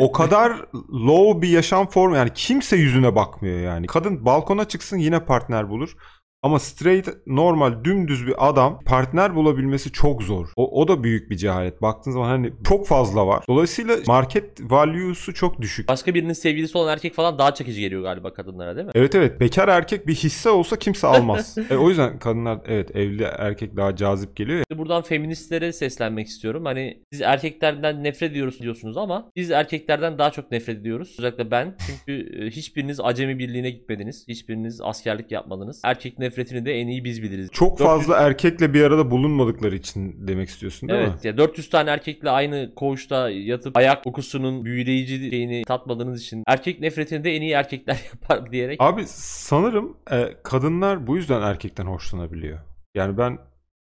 o 0.00 0.12
kadar 0.20 0.52
low 0.92 1.42
bir 1.42 1.48
yaşam 1.48 1.88
formu 1.88 2.16
yani 2.16 2.30
kimse 2.34 2.76
yüzüne 2.76 3.14
bakmıyor 3.14 3.60
yani. 3.60 3.86
Kadın 3.86 4.24
balkona 4.24 4.64
çıksın 4.64 4.98
yine 4.98 5.24
partner 5.24 5.68
bulur. 5.68 5.96
Ama 6.42 6.58
straight 6.58 7.08
normal 7.26 7.84
dümdüz 7.84 8.26
bir 8.26 8.48
adam 8.48 8.80
partner 8.84 9.34
bulabilmesi 9.34 9.92
çok 9.92 10.22
zor. 10.22 10.48
O, 10.56 10.80
o 10.80 10.88
da 10.88 11.04
büyük 11.04 11.30
bir 11.30 11.36
cehalet. 11.36 11.82
Baktığın 11.82 12.10
zaman 12.10 12.28
hani 12.28 12.52
çok 12.68 12.86
fazla 12.86 13.26
var. 13.26 13.44
Dolayısıyla 13.48 13.96
market 14.06 14.60
value'su 14.60 15.34
çok 15.34 15.60
düşük. 15.60 15.88
Başka 15.88 16.14
birinin 16.14 16.32
sevgilisi 16.32 16.78
olan 16.78 16.92
erkek 16.92 17.14
falan 17.14 17.38
daha 17.38 17.54
çekici 17.54 17.80
geliyor 17.80 18.02
galiba 18.02 18.34
kadınlara 18.34 18.76
değil 18.76 18.86
mi? 18.86 18.92
Evet 18.94 19.14
evet 19.14 19.40
bekar 19.40 19.68
erkek 19.68 20.06
bir 20.06 20.14
hisse 20.14 20.50
olsa 20.50 20.76
kimse 20.76 21.06
almaz. 21.06 21.58
e, 21.70 21.76
o 21.76 21.88
yüzden 21.88 22.18
kadınlar 22.18 22.58
evet 22.66 22.96
evli 22.96 23.22
erkek 23.22 23.76
daha 23.76 23.96
cazip 23.96 24.36
geliyor 24.36 24.58
ya. 24.58 24.78
Buradan 24.78 25.02
feministlere 25.02 25.72
seslenmek 25.72 26.26
istiyorum. 26.26 26.64
Hani 26.64 27.02
siz 27.12 27.20
erkeklerden 27.20 28.04
nefret 28.04 28.30
ediyoruz 28.30 28.60
diyorsunuz 28.60 28.96
ama 28.96 29.30
biz 29.36 29.50
erkeklerden 29.50 30.18
daha 30.18 30.30
çok 30.30 30.50
nefret 30.50 30.78
ediyoruz. 30.78 31.16
Özellikle 31.18 31.50
ben. 31.50 31.76
Çünkü 31.86 32.44
e, 32.44 32.50
hiçbiriniz 32.50 33.00
acemi 33.00 33.38
birliğine 33.38 33.70
gitmediniz. 33.70 34.24
Hiçbiriniz 34.28 34.80
askerlik 34.80 35.32
yapmadınız. 35.32 35.80
Erkek 35.84 36.18
nefretini 36.30 36.64
de 36.66 36.72
en 36.72 36.86
iyi 36.86 37.04
biz 37.04 37.22
biliriz. 37.22 37.48
Çok 37.52 37.78
400 37.78 37.86
fazla 37.88 38.16
erkekle 38.16 38.74
bir 38.74 38.82
arada 38.82 39.10
bulunmadıkları 39.10 39.76
için 39.76 40.16
demek 40.28 40.48
istiyorsun 40.48 40.88
değil 40.88 41.00
mi? 41.00 41.08
Evet 41.12 41.24
ya 41.24 41.38
400 41.38 41.70
tane 41.70 41.90
erkekle 41.90 42.30
aynı 42.30 42.72
koğuşta 42.76 43.30
yatıp 43.30 43.76
ayak 43.76 44.04
kokusunun 44.04 44.64
büyüleyici 44.64 45.30
şeyini 45.30 45.62
tatmadığınız 45.64 46.22
için 46.22 46.44
erkek 46.46 46.80
nefretini 46.80 47.24
de 47.24 47.36
en 47.36 47.42
iyi 47.42 47.52
erkekler 47.52 48.00
yapar 48.12 48.52
diyerek. 48.52 48.80
Abi 48.82 49.02
sanırım 49.06 49.96
e, 50.10 50.28
kadınlar 50.44 51.06
bu 51.06 51.16
yüzden 51.16 51.42
erkekten 51.42 51.86
hoşlanabiliyor. 51.86 52.58
Yani 52.94 53.18
ben 53.18 53.38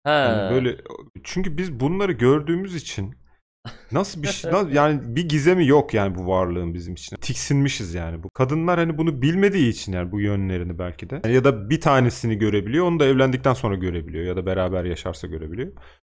Ha. 0.05 0.13
hani 0.29 0.55
böyle 0.55 0.77
çünkü 1.25 1.57
biz 1.59 1.81
bunları 1.81 2.13
gördüğümüz 2.13 2.75
için 2.75 3.15
nasıl 3.93 4.23
bir 4.23 4.29
şey 4.29 4.53
yani 4.73 5.17
bir 5.17 5.29
gizemi 5.29 5.67
yok 5.67 5.95
yani 5.95 6.15
bu 6.15 6.27
varlığın 6.27 6.75
bizim 6.75 6.95
için. 6.95 7.17
Tiksinmişiz 7.17 7.95
yani 7.95 8.23
bu. 8.23 8.31
Kadınlar 8.31 8.79
hani 8.79 8.99
bunu 8.99 9.23
bilmediği 9.23 9.69
için 9.69 9.93
yani 9.93 10.13
bu 10.13 10.21
yönlerini 10.21 10.79
belki 10.79 11.11
de 11.11 11.29
ya 11.29 11.45
da 11.45 11.71
bir 11.71 11.81
tanesini 11.81 12.39
görebiliyor. 12.39 12.87
Onu 12.87 13.01
da 13.01 13.05
evlendikten 13.05 13.55
sonra 13.55 13.75
görebiliyor 13.75 14.25
ya 14.25 14.37
da 14.37 14.47
beraber 14.47 14.85
yaşarsa 14.85 15.27
görebiliyor. 15.27 15.73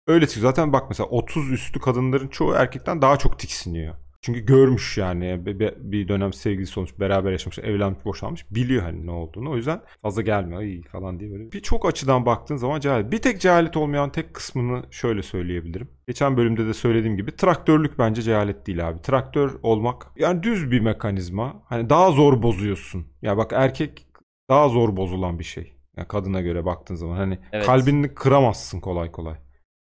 Öyle 0.07 0.27
çıkıyor. 0.27 0.51
Zaten 0.51 0.73
bak 0.73 0.85
mesela 0.89 1.09
30 1.09 1.53
üstü 1.53 1.81
kadınların 1.81 2.29
çoğu 2.29 2.55
erkekten 2.55 3.03
daha 3.03 3.17
çok 3.17 3.39
tiksiniyor. 3.39 3.95
Çünkü 4.27 4.41
görmüş 4.47 4.99
yani 4.99 5.47
bir- 5.47 6.09
dönem 6.09 6.33
sevgilisi 6.33 6.81
olmuş, 6.81 7.01
beraber 7.01 7.33
yaşamış, 7.33 7.59
evlenmiş, 7.59 8.05
boşanmış. 8.05 8.47
Biliyor 8.51 8.83
hani 8.83 9.07
ne 9.07 9.11
olduğunu. 9.11 9.51
O 9.51 9.57
yüzden 9.57 9.81
fazla 10.03 10.23
gelmiyor 10.23 10.61
"Ay" 10.61 10.83
falan 10.83 11.21
diye 11.21 11.31
böyle. 11.31 11.53
Birçok 11.53 11.87
açıdan 11.89 12.27
baktığın 12.27 12.57
zaman 12.57 12.81
cehalet. 12.81 13.13
Bir 13.13 13.19
tek 13.19 13.41
cehalet 13.41 13.77
olmayan 13.77 14.13
tek 14.13 14.35
kısmını 14.35 14.83
şöyle 14.91 15.23
söyleyebilirim. 15.23 15.89
Geçen 16.07 16.37
bölümde 16.37 16.67
de 16.67 16.75
söylediğim 16.75 17.17
gibi 17.17 17.37
traktörlük 17.37 17.99
bence 17.99 18.23
cehalet 18.23 18.67
değil 18.67 18.89
abi. 18.89 19.03
Traktör 19.03 19.51
olmak 19.63 20.07
yani 20.17 20.43
düz 20.43 20.71
bir 20.71 20.81
mekanizma. 20.81 21.63
Hani 21.65 21.91
daha 21.91 22.11
zor 22.11 22.43
bozuyorsun. 22.43 23.07
Ya 23.23 23.37
bak 23.37 23.51
erkek 23.55 24.07
daha 24.51 24.69
zor 24.69 24.97
bozulan 24.97 25.39
bir 25.39 25.45
şey. 25.45 25.73
Yani 25.97 26.09
kadına 26.09 26.41
göre 26.41 26.65
baktığın 26.65 26.95
zaman 26.95 27.17
hani 27.17 27.39
Evet. 27.53 27.67
kalbini 27.67 28.15
kıramazsın 28.15 28.81
kolay 28.81 29.13
kolay. 29.13 29.35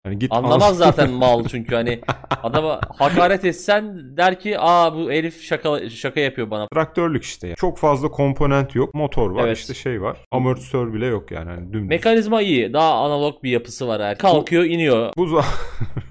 Hani 0.04 0.20
git 0.20 0.32
Anlamaz 0.34 0.78
zaten 0.78 1.12
mal 1.12 1.44
çünkü 1.48 1.76
hani 1.76 2.02
adama 2.44 2.80
hakaret 2.98 3.46
etsen 3.46 4.18
der 4.18 4.40
ki 4.40 4.60
aa 4.60 4.96
bu 4.96 5.12
herif 5.12 5.42
şaka 5.44 5.90
şaka 5.90 6.20
yapıyor 6.20 6.52
bana. 6.52 6.68
Traktörlük 6.74 7.24
işte. 7.24 7.48
ya. 7.48 7.56
Çok 7.56 7.78
fazla 7.78 8.12
komponent 8.12 8.76
yok. 8.76 8.94
Motor 8.94 9.32
var 9.32 9.48
Evet. 9.48 9.58
işte 9.58 9.74
şey 9.74 10.02
var. 10.02 10.18
Amortisör 10.32 10.94
bile 10.94 11.06
yok 11.06 11.32
yani. 11.32 11.50
Hani 11.50 11.74
dümdüz. 11.74 11.90
Mekanizma 11.90 12.42
iyi. 12.42 12.74
Daha 12.74 12.94
analog 13.06 13.44
bir 13.44 13.52
yapısı 13.52 13.88
var 13.88 14.00
erkek. 14.00 14.22
Kalkıyor 14.22 14.64
iniyor. 14.64 15.14
Bu, 15.18 15.26
za- 15.26 15.46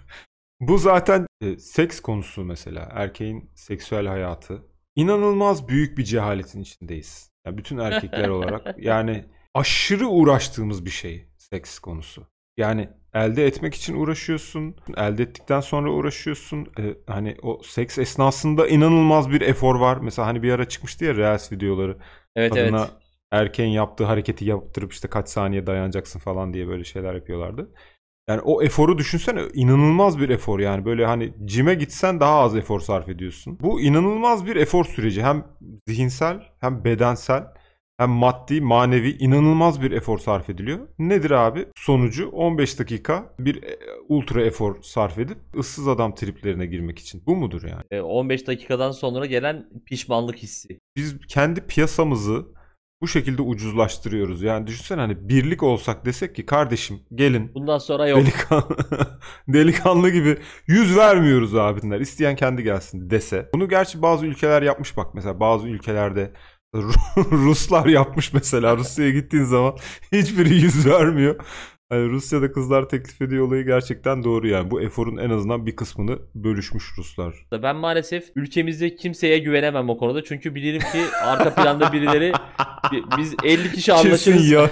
Bu 0.61 0.79
zaten 0.79 1.27
e, 1.43 1.57
seks 1.59 2.01
konusu 2.01 2.45
mesela. 2.45 2.89
Erkeğin 2.95 3.51
seksüel 3.55 4.07
hayatı. 4.07 4.63
İnanılmaz 4.97 5.69
büyük 5.69 5.99
bir 5.99 6.05
cehaletin 6.05 6.61
içindeyiz. 6.61 7.31
Yani 7.47 7.59
bütün 7.59 7.79
erkekler 7.79 8.29
olarak. 8.39 8.75
Yani 8.79 9.25
aşırı 9.55 10.09
uğraştığımız 10.09 10.85
bir 10.85 10.91
şey 10.91 11.27
seks 11.39 11.79
konusu. 11.79 12.27
Yani 12.57 12.89
elde 13.15 13.47
etmek 13.47 13.75
için 13.75 13.95
uğraşıyorsun. 13.95 14.77
Elde 14.97 15.23
ettikten 15.23 15.61
sonra 15.61 15.91
uğraşıyorsun. 15.91 16.67
E, 16.79 16.83
hani 17.07 17.37
o 17.43 17.61
seks 17.63 17.99
esnasında 17.99 18.69
inanılmaz 18.69 19.31
bir 19.31 19.41
efor 19.41 19.75
var. 19.75 19.97
Mesela 19.97 20.29
hani 20.29 20.43
bir 20.43 20.53
ara 20.53 20.69
çıkmıştı 20.69 21.05
ya 21.05 21.15
Reels 21.15 21.53
videoları. 21.53 21.97
Evet 22.37 22.55
Kadına 22.55 22.81
evet. 22.81 22.91
erkeğin 23.31 23.71
yaptığı 23.71 24.05
hareketi 24.05 24.45
yaptırıp 24.45 24.93
işte 24.93 25.09
kaç 25.09 25.29
saniye 25.29 25.67
dayanacaksın 25.67 26.19
falan 26.19 26.55
diye 26.55 26.69
böyle 26.69 26.85
şeyler 26.85 27.15
yapıyorlardı. 27.15 27.71
Yani 28.29 28.41
o 28.41 28.63
eforu 28.63 28.99
düşünsene 28.99 29.43
inanılmaz 29.55 30.19
bir 30.19 30.29
efor 30.29 30.61
yani 30.61 30.85
böyle 30.85 31.07
hani 31.07 31.35
cime 31.45 31.75
gitsen 31.75 32.21
daha 32.21 32.39
az 32.39 32.57
efor 32.57 32.81
sarf 32.81 33.09
ediyorsun. 33.09 33.59
Bu 33.61 33.81
inanılmaz 33.81 34.47
bir 34.47 34.57
efor 34.57 34.85
süreci 34.85 35.23
hem 35.23 35.45
zihinsel 35.89 36.43
hem 36.61 36.85
bedensel 36.85 37.45
hem 38.01 38.11
maddi 38.11 38.61
manevi 38.61 39.11
inanılmaz 39.11 39.83
bir 39.83 39.91
efor 39.93 40.19
sarf 40.19 40.51
ediliyor. 40.51 40.89
Nedir 40.99 41.31
abi? 41.31 41.67
Sonucu 41.77 42.29
15 42.29 42.79
dakika 42.79 43.35
bir 43.39 43.63
e, 43.63 43.77
ultra 44.09 44.43
efor 44.43 44.83
sarf 44.83 45.19
edip 45.19 45.39
ıssız 45.59 45.89
adam 45.89 46.15
triplerine 46.15 46.67
girmek 46.67 46.99
için. 46.99 47.23
Bu 47.27 47.37
mudur 47.37 47.63
yani? 47.63 47.83
E, 47.91 48.01
15 48.01 48.47
dakikadan 48.47 48.93
sonra 48.93 49.27
gelen 49.27 49.69
pişmanlık 49.87 50.37
hissi. 50.37 50.79
Biz 50.97 51.19
kendi 51.29 51.61
piyasamızı 51.61 52.47
bu 53.03 53.09
şekilde 53.09 53.43
ucuzlaştırıyoruz. 53.43 54.43
Yani 54.43 54.67
düşünsene 54.67 55.01
hani 55.01 55.29
birlik 55.29 55.63
olsak 55.63 56.05
desek 56.05 56.37
ki 56.37 56.47
kardeşim 56.47 57.01
gelin 57.15 57.55
Bundan 57.55 57.79
sonra 57.79 58.09
yok. 58.09 58.19
delikanlı, 58.19 58.77
delikanlı 59.49 60.11
gibi 60.11 60.39
yüz 60.67 60.97
vermiyoruz 60.97 61.55
abinler. 61.55 62.01
İsteyen 62.01 62.37
kendi 62.37 62.63
gelsin 62.63 63.11
dese. 63.11 63.49
Bunu 63.55 63.69
gerçi 63.69 64.03
bazı 64.03 64.27
ülkeler 64.27 64.63
yapmış 64.63 64.97
bak 64.97 65.15
mesela 65.15 65.41
bazı 65.41 65.69
ülkelerde 65.69 66.33
Ruslar 67.31 67.87
yapmış 67.87 68.33
mesela 68.33 68.77
Rusya'ya 68.77 69.11
gittiğin 69.11 69.45
zaman 69.45 69.77
hiçbiri 70.13 70.55
yüz 70.55 70.87
vermiyor. 70.87 71.37
Hani 71.89 72.09
Rusya'da 72.11 72.53
kızlar 72.53 72.89
teklif 72.89 73.23
ediyor 73.23 73.47
olayı 73.47 73.67
gerçekten 73.67 74.25
doğru 74.25 74.49
yani. 74.49 74.71
Bu 74.71 74.81
eforun 74.81 75.17
en 75.17 75.31
azından 75.31 75.67
bir 75.67 75.77
kısmını 75.77 76.19
bölüşmüş 76.35 76.85
Ruslar. 76.99 77.35
Ben 77.63 77.77
maalesef 77.77 78.25
ülkemizde 78.37 78.95
kimseye 78.95 79.39
güvenemem 79.39 79.91
o 79.91 79.99
konuda. 79.99 80.25
Çünkü 80.25 80.55
bilirim 80.55 80.81
ki 80.81 81.03
arka 81.23 81.55
planda 81.55 81.93
birileri 81.93 82.33
bi- 82.93 83.03
biz 83.19 83.35
50 83.45 83.73
kişi 83.73 83.93
anlaşırız. 83.93 84.25
Kesin 84.25 84.55
ya. 84.55 84.71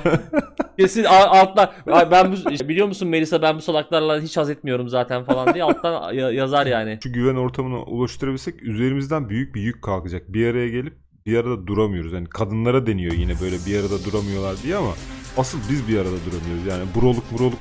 Kesin 0.79 1.05
alttan 1.05 1.71
"Ay 1.87 2.11
ben 2.11 2.33
bu, 2.33 2.69
biliyor 2.69 2.87
musun 2.87 3.09
Melisa 3.09 3.43
ben 3.43 3.57
bu 3.57 3.61
salaklarla 3.61 4.21
hiç 4.21 4.37
haz 4.37 4.51
etmiyorum 4.51 4.89
zaten 4.89 5.25
falan 5.25 5.55
diye 5.55 5.65
alttan 5.65 6.13
ya- 6.13 6.31
yazar 6.33 6.67
yani. 6.67 6.99
Şu 7.03 7.13
güven 7.13 7.37
ortamını 7.37 7.83
oluşturabilsek 7.83 8.63
üzerimizden 8.63 9.29
büyük 9.29 9.55
bir 9.55 9.61
yük 9.61 9.83
kalkacak. 9.83 10.23
Bir 10.33 10.47
araya 10.47 10.69
gelip 10.69 11.08
bir 11.29 11.37
arada 11.37 11.67
duramıyoruz. 11.67 12.13
Yani 12.13 12.29
kadınlara 12.29 12.87
deniyor 12.87 13.13
yine 13.13 13.41
böyle 13.41 13.57
bir 13.67 13.81
arada 13.81 14.05
duramıyorlar 14.05 14.63
diye 14.63 14.77
ama 14.77 14.95
asıl 15.37 15.59
biz 15.71 15.89
bir 15.89 15.99
arada 15.99 16.17
duramıyoruz. 16.27 16.67
Yani 16.67 16.85
buroluk 16.95 17.33
buroluk 17.33 17.59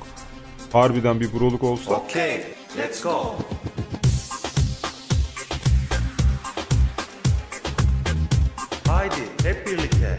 harbiden 0.72 1.20
bir 1.20 1.32
buroluk 1.32 1.64
olsa 1.64 1.90
Okay, 1.94 2.42
let's 2.78 3.02
go. 3.02 3.36
Haydi 8.86 9.14
hep 9.42 9.66
birlikte. 9.66 10.16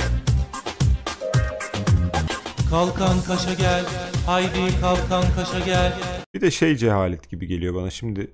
Kalkan 2.70 3.22
kaşa 3.28 3.54
gel, 3.54 3.86
haydi 4.26 4.82
kalkan 4.82 5.24
kaşa 5.36 5.60
gel. 5.60 5.94
bir 6.34 6.42
de 6.42 6.52
şey 6.52 6.76
cehalet 6.76 7.30
gibi 7.30 7.48
geliyor 7.48 7.76
bana 7.76 7.90
şimdi. 7.90 8.32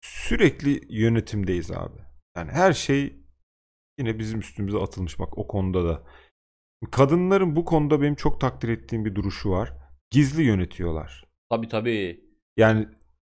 Sürekli 0.00 0.80
yönetimdeyiz 0.88 1.70
abi. 1.70 1.98
Yani 2.36 2.52
her 2.52 2.72
şey 2.72 3.25
yine 3.98 4.18
bizim 4.18 4.40
üstümüze 4.40 4.78
atılmış 4.78 5.18
bak 5.18 5.38
o 5.38 5.46
konuda 5.46 5.84
da. 5.84 6.02
Kadınların 6.90 7.56
bu 7.56 7.64
konuda 7.64 8.02
benim 8.02 8.14
çok 8.14 8.40
takdir 8.40 8.68
ettiğim 8.68 9.04
bir 9.04 9.14
duruşu 9.14 9.50
var. 9.50 9.72
Gizli 10.10 10.42
yönetiyorlar. 10.42 11.24
Tabii 11.50 11.68
tabii. 11.68 12.20
Yani 12.56 12.88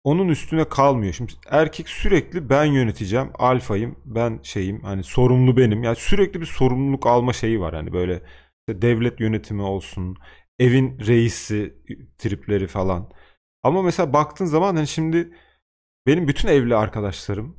onun 0.04 0.28
üstüne 0.28 0.70
kalmıyor. 0.70 1.14
Şimdi 1.14 1.34
erkek 1.50 1.90
sürekli 1.90 2.50
ben 2.50 2.66
yöneteceğim, 2.66 3.32
alfayım, 3.34 4.00
ben 4.06 4.40
şeyim, 4.44 4.84
hani 4.84 5.04
sorumlu 5.04 5.58
benim. 5.58 5.84
Yani 5.84 5.96
sürekli 5.96 6.42
bir 6.42 6.46
sorumluluk 6.46 7.08
alma 7.08 7.34
şeyi 7.34 7.60
var. 7.60 7.76
Hani 7.76 7.94
böyle 7.94 8.14
işte 8.14 8.82
devlet 8.82 9.20
yönetimi 9.20 9.62
olsun, 9.62 10.18
evin 10.60 11.00
reisi 11.00 11.76
tripleri 12.18 12.68
falan. 12.68 13.12
Ama 13.64 13.82
mesela 13.82 14.14
baktığın 14.14 14.46
zaman 14.46 14.76
hani 14.76 14.88
şimdi 14.88 15.34
benim 16.08 16.28
bütün 16.28 16.48
evli 16.48 16.76
arkadaşlarım 16.76 17.58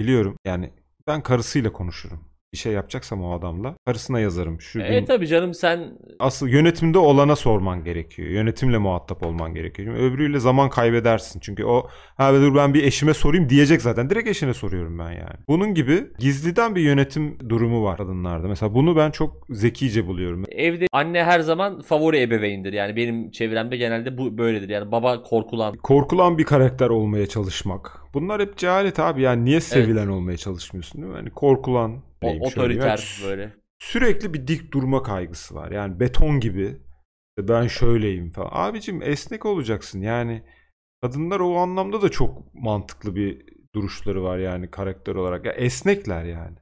biliyorum 0.00 0.36
yani 0.46 0.72
ben 1.06 1.22
karısıyla 1.22 1.72
konuşurum. 1.72 2.29
Bir 2.52 2.58
şey 2.58 2.72
yapacaksam 2.72 3.24
o 3.24 3.32
adamla 3.38 3.74
karısına 3.86 4.20
yazarım. 4.20 4.60
Şu 4.60 4.78
gün 4.78 4.84
E 4.86 5.04
tabii 5.04 5.26
canım 5.26 5.54
sen 5.54 5.98
asıl 6.18 6.48
yönetimde 6.48 6.98
olana 6.98 7.36
sorman 7.36 7.84
gerekiyor. 7.84 8.28
Yönetimle 8.28 8.78
muhatap 8.78 9.26
olman 9.26 9.54
gerekiyor. 9.54 9.88
Çünkü 9.88 10.02
öbürüyle 10.02 10.38
zaman 10.38 10.70
kaybedersin. 10.70 11.40
Çünkü 11.40 11.64
o 11.64 11.86
ha 12.16 12.34
dur 12.34 12.54
ben 12.54 12.74
bir 12.74 12.82
eşime 12.84 13.14
sorayım 13.14 13.48
diyecek 13.48 13.82
zaten. 13.82 14.10
Direkt 14.10 14.28
eşine 14.28 14.54
soruyorum 14.54 14.98
ben 14.98 15.10
yani. 15.10 15.36
Bunun 15.48 15.74
gibi 15.74 16.06
gizliden 16.18 16.74
bir 16.74 16.80
yönetim 16.80 17.36
durumu 17.48 17.84
var 17.84 17.96
kadınlarda. 17.96 18.48
Mesela 18.48 18.74
bunu 18.74 18.96
ben 18.96 19.10
çok 19.10 19.46
zekice 19.50 20.06
buluyorum. 20.06 20.44
evde 20.50 20.86
anne 20.92 21.24
her 21.24 21.40
zaman 21.40 21.80
favori 21.80 22.20
ebeveyndir. 22.20 22.72
Yani 22.72 22.96
benim 22.96 23.30
çevremde 23.30 23.76
genelde 23.76 24.18
bu 24.18 24.38
böyledir. 24.38 24.68
Yani 24.68 24.92
baba 24.92 25.22
korkulan. 25.22 25.76
Korkulan 25.76 26.38
bir 26.38 26.44
karakter 26.44 26.88
olmaya 26.88 27.26
çalışmak. 27.26 28.00
Bunlar 28.14 28.40
hep 28.42 28.56
cehalet 28.56 28.98
abi. 28.98 29.22
Yani 29.22 29.44
niye 29.44 29.60
sevilen 29.60 30.06
olmaya 30.08 30.36
çalışmıyorsun 30.36 31.02
değil 31.02 31.12
mi? 31.12 31.18
Hani 31.18 31.30
korkulan. 31.30 32.09
O- 32.22 32.46
otoriter 32.46 32.88
Yani 32.88 33.28
böyle. 33.28 33.50
sürekli 33.78 34.34
bir 34.34 34.46
dik 34.46 34.72
durma 34.72 35.02
kaygısı 35.02 35.54
var. 35.54 35.70
Yani 35.72 36.00
beton 36.00 36.40
gibi 36.40 36.76
ben 37.38 37.66
şöyleyim 37.66 38.30
falan. 38.30 38.50
Abicim 38.52 39.02
esnek 39.02 39.46
olacaksın. 39.46 40.00
Yani 40.02 40.42
kadınlar 41.02 41.40
o 41.40 41.56
anlamda 41.56 42.02
da 42.02 42.08
çok 42.08 42.54
mantıklı 42.54 43.16
bir 43.16 43.46
duruşları 43.74 44.22
var 44.22 44.38
yani 44.38 44.70
karakter 44.70 45.14
olarak. 45.14 45.46
Ya 45.46 45.52
esnekler 45.52 46.24
yani. 46.24 46.56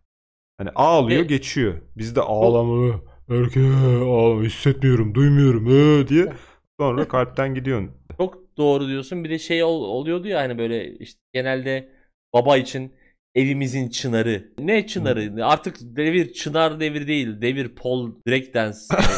Hani 0.58 0.70
ağlıyor 0.74 1.22
Ve- 1.22 1.26
geçiyor. 1.26 1.82
Biz 1.96 2.16
de 2.16 2.20
ağlama. 2.20 3.00
Erkeğe 3.30 3.72
ağlama 4.04 4.42
hissetmiyorum, 4.42 5.14
duymuyorum 5.14 5.68
ee, 5.70 6.08
diye. 6.08 6.32
Sonra 6.80 7.08
kalpten 7.08 7.54
gidiyorsun. 7.54 7.90
Çok 8.18 8.56
doğru 8.56 8.88
diyorsun. 8.88 9.24
Bir 9.24 9.30
de 9.30 9.38
şey 9.38 9.64
ol- 9.64 9.84
oluyordu 9.84 10.28
ya 10.28 10.40
hani 10.40 10.58
böyle 10.58 10.98
işte 10.98 11.20
genelde 11.32 11.88
baba 12.32 12.56
için 12.56 12.92
evimizin 13.34 13.88
çınarı. 13.88 14.52
Ne 14.58 14.86
çınarı? 14.86 15.44
Artık 15.44 15.76
devir 15.80 16.32
çınar 16.32 16.80
devir 16.80 17.06
değil. 17.06 17.40
Devir 17.40 17.74
pole 17.74 18.12
break 18.26 18.54
dance. 18.54 18.78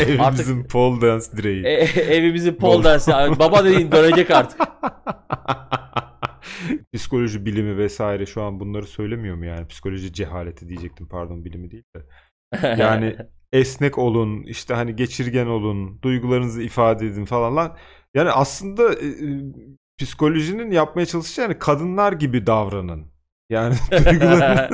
Evimizin 0.00 0.64
pole 0.64 1.00
dance 1.00 1.26
direği. 1.36 1.64
E- 1.64 2.00
evimizin 2.14 2.54
pole 2.54 2.84
dance. 2.84 3.38
Baba 3.38 3.64
dediğin 3.64 3.92
dönecek 3.92 4.30
artık. 4.30 4.60
Psikoloji 6.94 7.46
bilimi 7.46 7.76
vesaire 7.78 8.26
şu 8.26 8.42
an 8.42 8.60
bunları 8.60 8.86
söylemiyor 8.86 9.36
mu 9.36 9.44
yani? 9.44 9.66
Psikoloji 9.66 10.12
cehaleti 10.12 10.68
diyecektim 10.68 11.08
pardon 11.08 11.44
bilimi 11.44 11.70
değil 11.70 11.84
de. 11.96 12.00
Yani 12.78 13.16
esnek 13.52 13.98
olun, 13.98 14.42
işte 14.42 14.74
hani 14.74 14.96
geçirgen 14.96 15.46
olun, 15.46 16.02
duygularınızı 16.02 16.62
ifade 16.62 17.06
edin 17.06 17.24
falan 17.24 17.56
lan. 17.56 17.76
Yani 18.14 18.30
aslında 18.30 18.94
e, 18.94 19.06
psikolojinin 20.04 20.70
yapmaya 20.70 21.06
çalıştığı 21.06 21.40
yani 21.42 21.58
kadınlar 21.58 22.12
gibi 22.12 22.46
davranın. 22.46 23.12
Yani 23.50 23.74
duygularını 23.92 24.68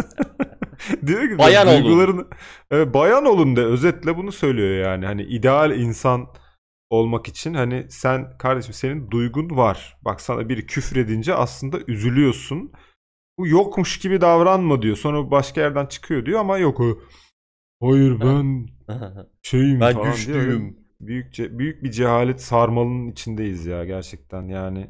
diyor 1.06 1.28
ki 1.28 1.38
Bayan 1.38 1.66
olun. 1.68 1.84
duygularını 1.84 2.26
Evet, 2.70 2.94
bayan 2.94 3.24
olun 3.24 3.56
de 3.56 3.64
özetle 3.64 4.16
bunu 4.16 4.32
söylüyor 4.32 4.84
yani. 4.90 5.06
Hani 5.06 5.22
ideal 5.22 5.70
insan 5.78 6.26
olmak 6.90 7.28
için 7.28 7.54
hani 7.54 7.86
sen 7.90 8.38
kardeşim 8.38 8.74
senin 8.74 9.10
duygun 9.10 9.56
var. 9.56 9.98
Bak 10.02 10.20
sana 10.20 10.48
biri 10.48 10.66
küfredince 10.66 11.34
aslında 11.34 11.78
üzülüyorsun. 11.88 12.72
Bu 13.38 13.46
yokmuş 13.46 13.98
gibi 13.98 14.20
davranma 14.20 14.82
diyor. 14.82 14.96
Sonra 14.96 15.30
başka 15.30 15.60
yerden 15.60 15.86
çıkıyor 15.86 16.26
diyor 16.26 16.40
ama 16.40 16.58
yok 16.58 16.80
o. 16.80 16.98
Hayır 17.82 18.20
ben 18.20 18.66
şeyim 19.42 19.80
Ben 19.80 19.92
falan 19.92 20.04
diyor. 20.04 20.14
güçlüyüm. 20.16 20.60
Büyük, 20.60 20.78
ce- 21.34 21.58
büyük 21.58 21.84
bir 21.84 21.90
cehalet 21.90 22.42
sarmalının 22.42 23.08
içindeyiz 23.12 23.66
ya 23.66 23.84
gerçekten 23.84 24.42
yani. 24.42 24.86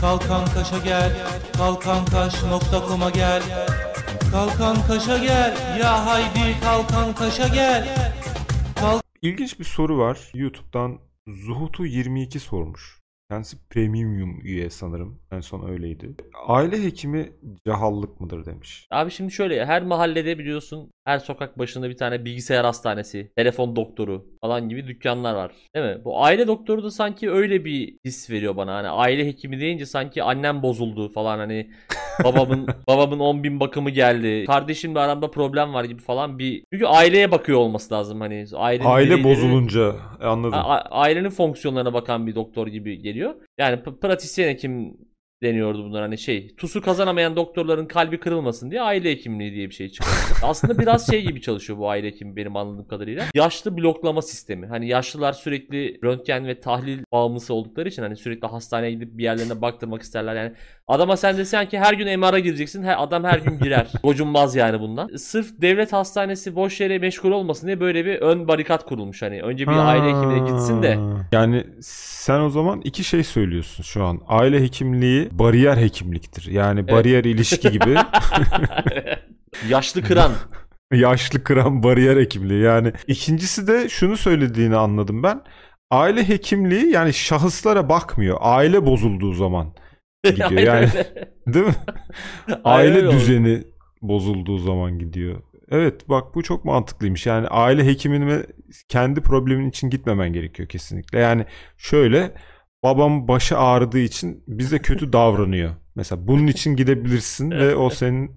Kalkan 0.00 0.44
kaşa 0.44 0.78
gel, 0.84 1.12
kalkankaş.com'a 1.56 3.10
gel. 3.10 3.42
Kalkan 4.32 4.76
kaşa 4.86 5.18
gel, 5.18 5.56
ya 5.80 6.06
haydi 6.06 6.60
kalkan 6.60 7.14
kaşa 7.14 7.48
gel. 7.48 7.88
İlginç 9.22 9.58
bir 9.58 9.64
soru 9.64 9.98
var. 9.98 10.30
YouTube'dan 10.34 10.98
Zuhutu 11.28 11.86
22 11.86 12.40
sormuş. 12.40 13.00
Kendisi 13.30 13.56
premium 13.70 14.40
üye 14.40 14.70
sanırım. 14.70 15.20
En 15.32 15.40
son 15.40 15.68
öyleydi. 15.68 16.14
Aile 16.46 16.84
hekimi 16.84 17.32
cahallık 17.66 18.20
mıdır 18.20 18.46
demiş. 18.46 18.86
Abi 18.90 19.10
şimdi 19.10 19.32
şöyle 19.32 19.66
her 19.66 19.82
mahallede 19.82 20.38
biliyorsun 20.38 20.90
her 21.04 21.18
sokak 21.18 21.58
başında 21.58 21.90
bir 21.90 21.96
tane 21.96 22.24
bilgisayar 22.24 22.64
hastanesi, 22.64 23.32
telefon 23.36 23.76
doktoru 23.76 24.26
falan 24.44 24.68
gibi 24.68 24.86
dükkanlar 24.86 25.34
var. 25.34 25.52
Değil 25.74 25.86
mi? 25.86 26.04
Bu 26.04 26.24
aile 26.24 26.46
doktoru 26.46 26.82
da 26.84 26.90
sanki 26.90 27.30
öyle 27.30 27.64
bir 27.64 27.94
his 28.04 28.30
veriyor 28.30 28.56
bana. 28.56 28.74
Hani 28.74 28.88
aile 28.88 29.26
hekimi 29.26 29.60
deyince 29.60 29.86
sanki 29.86 30.22
annem 30.22 30.62
bozuldu 30.62 31.08
falan 31.08 31.38
hani 31.38 31.70
babamın 32.24 32.66
babamın 32.88 33.18
10 33.18 33.44
bin 33.44 33.60
bakımı 33.60 33.90
geldi. 33.90 34.44
Kardeşimle 34.46 34.98
aramda 35.00 35.30
problem 35.30 35.74
var 35.74 35.84
gibi 35.84 36.02
falan 36.02 36.38
bir. 36.38 36.64
Çünkü 36.72 36.86
aileye 36.86 37.30
bakıyor 37.30 37.58
olması 37.58 37.94
lazım 37.94 38.20
hani. 38.20 38.44
Ailenin 38.54 38.88
Aile 38.88 39.24
bozulunca 39.24 39.94
anladım. 40.22 40.58
A- 40.58 40.88
ailenin 40.90 41.30
fonksiyonlarına 41.30 41.92
bakan 41.92 42.26
bir 42.26 42.34
doktor 42.34 42.66
gibi 42.66 42.98
geliyor. 43.02 43.34
Yani 43.58 43.82
pratisyen 44.00 44.48
hekim 44.48 44.96
deniyordu 45.42 45.84
bunlar 45.84 46.02
hani 46.02 46.18
şey 46.18 46.54
TUS'u 46.56 46.82
kazanamayan 46.82 47.36
doktorların 47.36 47.86
kalbi 47.86 48.20
kırılmasın 48.20 48.70
diye 48.70 48.82
aile 48.82 49.10
hekimliği 49.10 49.52
diye 49.52 49.68
bir 49.68 49.74
şey 49.74 49.88
çıktı. 49.88 50.10
Aslında 50.42 50.78
biraz 50.78 51.10
şey 51.10 51.22
gibi 51.22 51.40
çalışıyor 51.42 51.78
bu 51.78 51.88
aile 51.88 52.06
hekimi 52.06 52.36
benim 52.36 52.56
anladığım 52.56 52.88
kadarıyla. 52.88 53.24
Yaşlı 53.34 53.76
bloklama 53.76 54.22
sistemi. 54.22 54.66
Hani 54.66 54.88
yaşlılar 54.88 55.32
sürekli 55.32 55.98
röntgen 56.04 56.46
ve 56.46 56.60
tahlil 56.60 56.98
bağımlısı 57.12 57.54
oldukları 57.54 57.88
için 57.88 58.02
hani 58.02 58.16
sürekli 58.16 58.46
hastaneye 58.46 58.92
gidip 58.92 59.18
bir 59.18 59.24
yerlerine 59.24 59.62
baktırmak 59.62 60.02
isterler. 60.02 60.36
Yani 60.36 60.52
adama 60.88 61.16
sen 61.16 61.36
desen 61.38 61.68
ki 61.68 61.78
her 61.78 61.94
gün 61.94 62.20
MR'a 62.20 62.38
gireceksin. 62.38 62.82
Her, 62.82 63.02
adam 63.02 63.24
her 63.24 63.38
gün 63.38 63.58
girer. 63.58 63.92
Gocunmaz 64.02 64.56
yani 64.56 64.80
bundan. 64.80 65.16
Sırf 65.16 65.46
devlet 65.60 65.92
hastanesi 65.92 66.56
boş 66.56 66.80
yere 66.80 66.98
meşgul 66.98 67.30
olmasın 67.30 67.66
diye 67.66 67.80
böyle 67.80 68.04
bir 68.04 68.14
ön 68.20 68.48
barikat 68.48 68.84
kurulmuş. 68.84 69.22
Hani 69.22 69.42
önce 69.42 69.66
bir 69.66 69.72
aile 69.72 70.06
hekimine 70.06 70.50
gitsin 70.50 70.82
de 70.82 70.94
Ha. 70.94 71.28
Yani 71.32 71.66
sen 71.80 72.40
o 72.40 72.50
zaman 72.50 72.80
iki 72.84 73.04
şey 73.04 73.24
söylüyorsun 73.24 73.82
şu 73.82 74.04
an. 74.04 74.20
Aile 74.28 74.62
hekimliği 74.62 75.23
bariyer 75.32 75.76
hekimliktir. 75.76 76.50
Yani 76.50 76.88
bariyer 76.88 77.24
ilişki 77.24 77.70
gibi 77.70 77.96
yaşlı 79.68 80.02
kıran. 80.02 80.32
yaşlı 80.92 81.44
kıran 81.44 81.82
bariyer 81.82 82.16
hekimliği. 82.16 82.62
Yani 82.62 82.92
ikincisi 83.06 83.66
de 83.66 83.88
şunu 83.88 84.16
söylediğini 84.16 84.76
anladım 84.76 85.22
ben. 85.22 85.42
Aile 85.90 86.28
hekimliği 86.28 86.86
yani 86.92 87.12
şahıslara 87.14 87.88
bakmıyor. 87.88 88.38
Aile 88.40 88.86
bozulduğu 88.86 89.32
zaman 89.32 89.74
gidiyor. 90.24 90.50
Yani 90.60 90.88
değil 91.46 91.66
mi? 91.66 91.74
Aynen 92.46 92.60
Aile 92.64 92.96
öyle 92.96 93.08
oldu. 93.08 93.16
düzeni 93.16 93.62
bozulduğu 94.02 94.58
zaman 94.58 94.98
gidiyor. 94.98 95.42
Evet 95.70 96.08
bak 96.08 96.34
bu 96.34 96.42
çok 96.42 96.64
mantıklıymış. 96.64 97.26
Yani 97.26 97.48
aile 97.48 97.86
hekimine 97.86 98.42
kendi 98.88 99.20
problemin 99.20 99.68
için 99.68 99.90
gitmemen 99.90 100.32
gerekiyor 100.32 100.68
kesinlikle. 100.68 101.18
Yani 101.18 101.44
şöyle 101.76 102.34
babam 102.84 103.28
başı 103.28 103.58
ağrıdığı 103.58 103.98
için 103.98 104.44
bize 104.48 104.78
kötü 104.78 105.12
davranıyor. 105.12 105.74
Mesela 105.94 106.26
bunun 106.28 106.46
için 106.46 106.76
gidebilirsin 106.76 107.50
ve 107.50 107.76
o 107.76 107.90
senin 107.90 108.30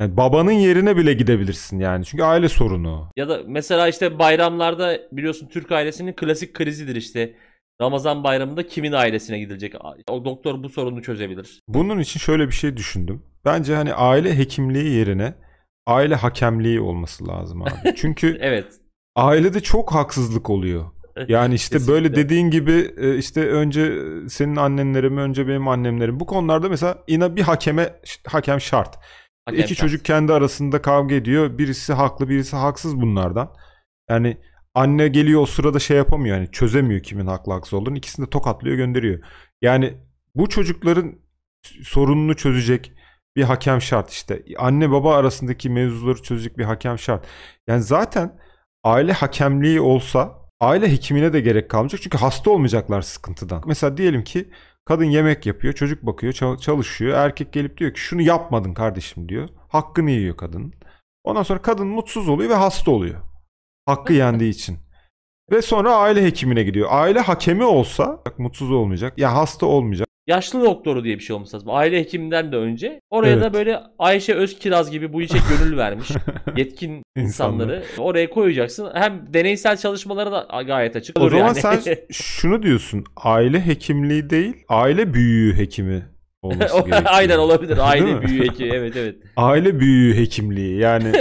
yani 0.00 0.16
babanın 0.16 0.50
yerine 0.52 0.96
bile 0.96 1.12
gidebilirsin 1.12 1.78
yani. 1.78 2.04
Çünkü 2.04 2.24
aile 2.24 2.48
sorunu. 2.48 3.10
Ya 3.16 3.28
da 3.28 3.40
mesela 3.46 3.88
işte 3.88 4.18
bayramlarda 4.18 4.98
biliyorsun 5.12 5.48
Türk 5.48 5.72
ailesinin 5.72 6.12
klasik 6.12 6.54
krizidir 6.54 6.96
işte. 6.96 7.34
Ramazan 7.80 8.24
bayramında 8.24 8.66
kimin 8.66 8.92
ailesine 8.92 9.38
gidilecek? 9.38 9.74
O 10.10 10.24
doktor 10.24 10.62
bu 10.62 10.68
sorunu 10.68 11.02
çözebilir. 11.02 11.60
Bunun 11.68 11.98
için 11.98 12.20
şöyle 12.20 12.46
bir 12.46 12.52
şey 12.52 12.76
düşündüm. 12.76 13.22
Bence 13.44 13.74
hani 13.74 13.94
aile 13.94 14.38
hekimliği 14.38 14.94
yerine 14.94 15.34
aile 15.86 16.14
hakemliği 16.14 16.80
olması 16.80 17.28
lazım 17.28 17.62
abi. 17.62 17.70
Çünkü 17.96 18.38
Evet. 18.40 18.66
ailede 19.16 19.60
çok 19.60 19.94
haksızlık 19.94 20.50
oluyor. 20.50 20.84
Yani 21.28 21.54
işte 21.54 21.74
böyle 21.74 22.08
Kesinlikle. 22.08 22.16
dediğin 22.16 22.50
gibi 22.50 22.94
e, 22.96 23.16
işte 23.16 23.48
önce 23.48 23.98
senin 24.28 24.56
annenlerim 24.56 25.18
önce 25.18 25.48
benim 25.48 25.68
annemlerim 25.68 26.20
bu 26.20 26.26
konularda 26.26 26.68
mesela 26.68 26.98
ina 27.06 27.36
bir 27.36 27.42
hakeme 27.42 28.00
hakem 28.26 28.60
şart. 28.60 28.98
Hakem 29.46 29.60
İki 29.60 29.74
şart. 29.74 29.78
çocuk 29.78 30.04
kendi 30.04 30.32
arasında 30.32 30.82
kavga 30.82 31.14
ediyor. 31.14 31.58
Birisi 31.58 31.92
haklı 31.92 32.28
birisi 32.28 32.56
haksız 32.56 33.00
bunlardan. 33.00 33.54
Yani 34.10 34.36
anne 34.74 35.08
geliyor 35.08 35.40
o 35.42 35.46
sırada 35.46 35.78
şey 35.78 35.96
yapamıyor 35.96 36.36
yani 36.36 36.50
çözemiyor 36.52 37.00
kimin 37.02 37.26
haklı 37.26 37.52
haksız 37.52 37.74
olduğunu. 37.74 37.96
İkisini 37.96 38.26
de 38.26 38.30
tokatlıyor 38.30 38.76
gönderiyor. 38.76 39.20
Yani 39.62 39.94
bu 40.34 40.48
çocukların 40.48 41.14
sorununu 41.82 42.36
çözecek 42.36 42.92
bir 43.36 43.42
hakem 43.42 43.80
şart 43.80 44.10
işte. 44.10 44.42
Anne 44.58 44.90
baba 44.90 45.16
arasındaki 45.16 45.70
mevzuları 45.70 46.22
çözecek 46.22 46.58
bir 46.58 46.64
hakem 46.64 46.98
şart. 46.98 47.26
Yani 47.68 47.82
zaten 47.82 48.38
aile 48.84 49.12
hakemliği 49.12 49.80
olsa 49.80 50.45
aile 50.60 50.92
hekimine 50.92 51.32
de 51.32 51.40
gerek 51.40 51.70
kalmayacak. 51.70 52.00
Çünkü 52.02 52.18
hasta 52.18 52.50
olmayacaklar 52.50 53.02
sıkıntıdan. 53.02 53.62
Mesela 53.66 53.96
diyelim 53.96 54.24
ki 54.24 54.50
kadın 54.84 55.04
yemek 55.04 55.46
yapıyor, 55.46 55.74
çocuk 55.74 56.02
bakıyor, 56.06 56.32
çal- 56.32 56.58
çalışıyor. 56.58 57.18
Erkek 57.18 57.52
gelip 57.52 57.78
diyor 57.78 57.94
ki 57.94 58.00
şunu 58.00 58.22
yapmadın 58.22 58.74
kardeşim 58.74 59.28
diyor. 59.28 59.48
Hakkını 59.68 60.10
yiyor 60.10 60.36
kadın. 60.36 60.74
Ondan 61.24 61.42
sonra 61.42 61.62
kadın 61.62 61.86
mutsuz 61.86 62.28
oluyor 62.28 62.50
ve 62.50 62.54
hasta 62.54 62.90
oluyor. 62.90 63.20
Hakkı 63.86 64.12
yendiği 64.12 64.50
için. 64.54 64.78
Ve 65.50 65.62
sonra 65.62 65.94
aile 65.96 66.24
hekimine 66.24 66.62
gidiyor. 66.62 66.88
Aile 66.90 67.20
hakemi 67.20 67.64
olsa 67.64 68.22
mutsuz 68.38 68.72
olmayacak. 68.72 69.18
Ya 69.18 69.34
hasta 69.34 69.66
olmayacak. 69.66 70.08
Yaşlı 70.26 70.64
doktoru 70.64 71.04
diye 71.04 71.18
bir 71.18 71.22
şey 71.22 71.36
olması 71.36 71.56
lazım. 71.56 71.70
Aile 71.70 71.98
hekiminden 72.00 72.52
de 72.52 72.56
önce. 72.56 73.00
Oraya 73.10 73.36
da 73.40 73.44
Evet. 73.44 73.54
böyle 73.54 73.80
Ayşe 73.98 74.34
Özkiraz 74.34 74.90
gibi 74.90 75.12
bu 75.12 75.22
işe 75.22 75.38
gönül 75.50 75.76
vermiş 75.76 76.08
yetkin 76.56 77.02
insanları 77.16 77.82
oraya 77.98 78.30
koyacaksın. 78.30 78.88
Hem 78.94 79.26
deneysel 79.34 79.76
çalışmalara 79.76 80.32
da 80.32 80.62
gayet 80.62 80.96
açık. 80.96 81.20
O 81.20 81.28
zaman 81.28 81.38
yani. 81.46 81.56
sen 81.56 81.96
şunu 82.12 82.62
diyorsun. 82.62 83.04
Aile 83.16 83.66
hekimliği 83.66 84.30
değil, 84.30 84.54
aile 84.68 85.14
büyüğü 85.14 85.56
hekimi 85.56 86.06
olması 86.42 86.74
gerekiyor. 86.76 87.02
Aynen 87.04 87.38
olabilir. 87.38 87.78
Aile 87.80 88.22
büyüğü 88.22 88.42
hekimi. 88.48 88.70
Evet 88.74 88.96
evet. 88.96 89.16
Aile 89.36 89.80
büyüğü 89.80 90.16
hekimliği 90.16 90.78
yani 90.78 91.12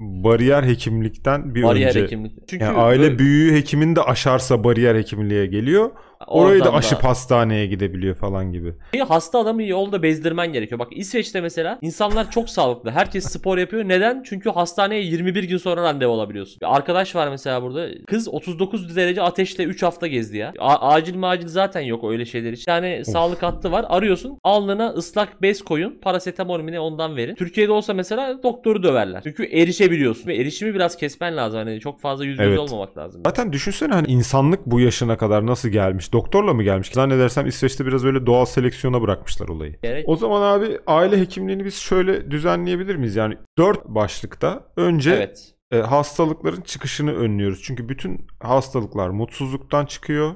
bariyer 0.00 0.62
hekimlikten 0.62 1.54
bir 1.54 1.62
Bariyer 1.62 1.88
önce. 1.88 2.02
hekimlik. 2.02 2.32
Çünkü 2.48 2.64
Yani 2.64 2.78
aile 2.78 3.02
böyle- 3.02 3.18
büyüğü 3.18 3.54
hekimin 3.54 3.96
de 3.96 4.02
aşarsa 4.02 4.64
bariyer 4.64 4.94
hekimliğe 4.96 5.46
geliyor. 5.46 5.90
Orayı 6.26 6.64
da 6.64 6.72
aşıp 6.74 7.04
hastaneye 7.04 7.66
gidebiliyor 7.66 8.14
falan 8.14 8.52
gibi. 8.52 8.74
Hasta 9.08 9.38
adamı 9.38 9.62
yolda 9.62 10.02
bezdirmen 10.02 10.52
gerekiyor. 10.52 10.78
Bak 10.78 10.88
İsveç'te 10.90 11.40
mesela 11.40 11.78
insanlar 11.82 12.30
çok 12.30 12.50
sağlıklı. 12.50 12.90
Herkes 12.90 13.24
spor 13.24 13.58
yapıyor. 13.58 13.88
Neden? 13.88 14.22
Çünkü 14.26 14.50
hastaneye 14.50 15.02
21 15.02 15.44
gün 15.44 15.56
sonra 15.56 15.82
randevu 15.82 16.12
alabiliyorsun. 16.12 16.60
Bir 16.60 16.76
arkadaş 16.76 17.14
var 17.16 17.28
mesela 17.28 17.62
burada. 17.62 17.86
Kız 18.06 18.28
39 18.28 18.96
derece 18.96 19.22
ateşle 19.22 19.64
3 19.64 19.82
hafta 19.82 20.06
gezdi 20.06 20.36
ya. 20.36 20.52
A- 20.58 20.88
acil 20.92 21.16
macil 21.16 21.48
zaten 21.48 21.80
yok 21.80 22.04
öyle 22.10 22.24
şeyler 22.24 22.52
için. 22.52 22.72
Yani 22.72 23.04
sağlık 23.04 23.42
hattı 23.42 23.72
var. 23.72 23.84
Arıyorsun. 23.88 24.38
Alnına 24.44 24.88
ıslak 24.90 25.42
bez 25.42 25.62
koyun. 25.64 25.98
Parasetamol 26.02 26.60
mi 26.60 26.72
ne 26.72 26.80
ondan 26.80 27.16
verin. 27.16 27.34
Türkiye'de 27.34 27.72
olsa 27.72 27.94
mesela 27.94 28.42
doktoru 28.42 28.82
döverler. 28.82 29.20
Çünkü 29.24 29.44
erişebiliyorsun. 29.44 30.26
Ve 30.26 30.36
erişimi 30.36 30.74
biraz 30.74 30.96
kesmen 30.96 31.36
lazım. 31.36 31.58
Hani 31.58 31.80
çok 31.80 32.00
fazla 32.00 32.24
yüz 32.24 32.32
yüze 32.32 32.44
Evet. 32.44 32.58
olmamak 32.58 32.98
lazım. 32.98 33.22
Zaten 33.26 33.52
düşünsene 33.52 33.92
hani 33.94 34.06
insanlık 34.08 34.66
bu 34.66 34.80
yaşına 34.80 35.16
kadar 35.16 35.46
nasıl 35.46 35.68
gelmiş? 35.68 36.09
Doktorla 36.12 36.54
mı 36.54 36.62
gelmiş? 36.62 36.88
Zannedersem 36.88 37.46
İsveç'te 37.46 37.86
biraz 37.86 38.04
öyle 38.04 38.26
doğal 38.26 38.44
seleksiyona 38.44 39.02
bırakmışlar 39.02 39.48
olayı. 39.48 39.76
Gerek. 39.82 40.08
O 40.08 40.16
zaman 40.16 40.42
abi 40.42 40.78
aile 40.86 41.20
hekimliğini 41.20 41.64
biz 41.64 41.74
şöyle 41.76 42.30
düzenleyebilir 42.30 42.94
miyiz? 42.96 43.16
Yani 43.16 43.36
dört 43.58 43.84
başlıkta 43.84 44.66
önce 44.76 45.10
Evet. 45.12 45.54
e, 45.72 45.78
hastalıkların 45.78 46.60
çıkışını 46.60 47.14
önlüyoruz. 47.14 47.62
Çünkü 47.62 47.88
bütün 47.88 48.26
hastalıklar 48.42 49.08
mutsuzluktan 49.08 49.86
çıkıyor 49.86 50.34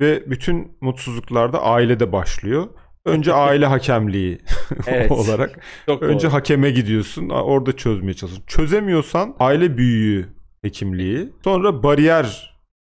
ve 0.00 0.30
bütün 0.30 0.76
mutsuzluklar 0.80 1.52
da 1.52 1.62
ailede 1.62 2.12
başlıyor. 2.12 2.66
Önce 3.04 3.32
aile 3.34 3.66
hakemliği 3.66 4.38
Evet. 4.86 5.10
olarak 5.10 5.60
Çok 5.86 6.02
önce 6.02 6.26
doğru. 6.26 6.34
hakeme 6.34 6.70
gidiyorsun. 6.70 7.28
Orada 7.28 7.72
çözmeye 7.76 8.14
çalışıyorsun. 8.14 8.46
Çözemiyorsan 8.46 9.36
aile 9.38 9.76
büyüğü 9.76 10.28
hekimliği, 10.62 11.32
sonra 11.44 11.82
bariyer 11.82 12.51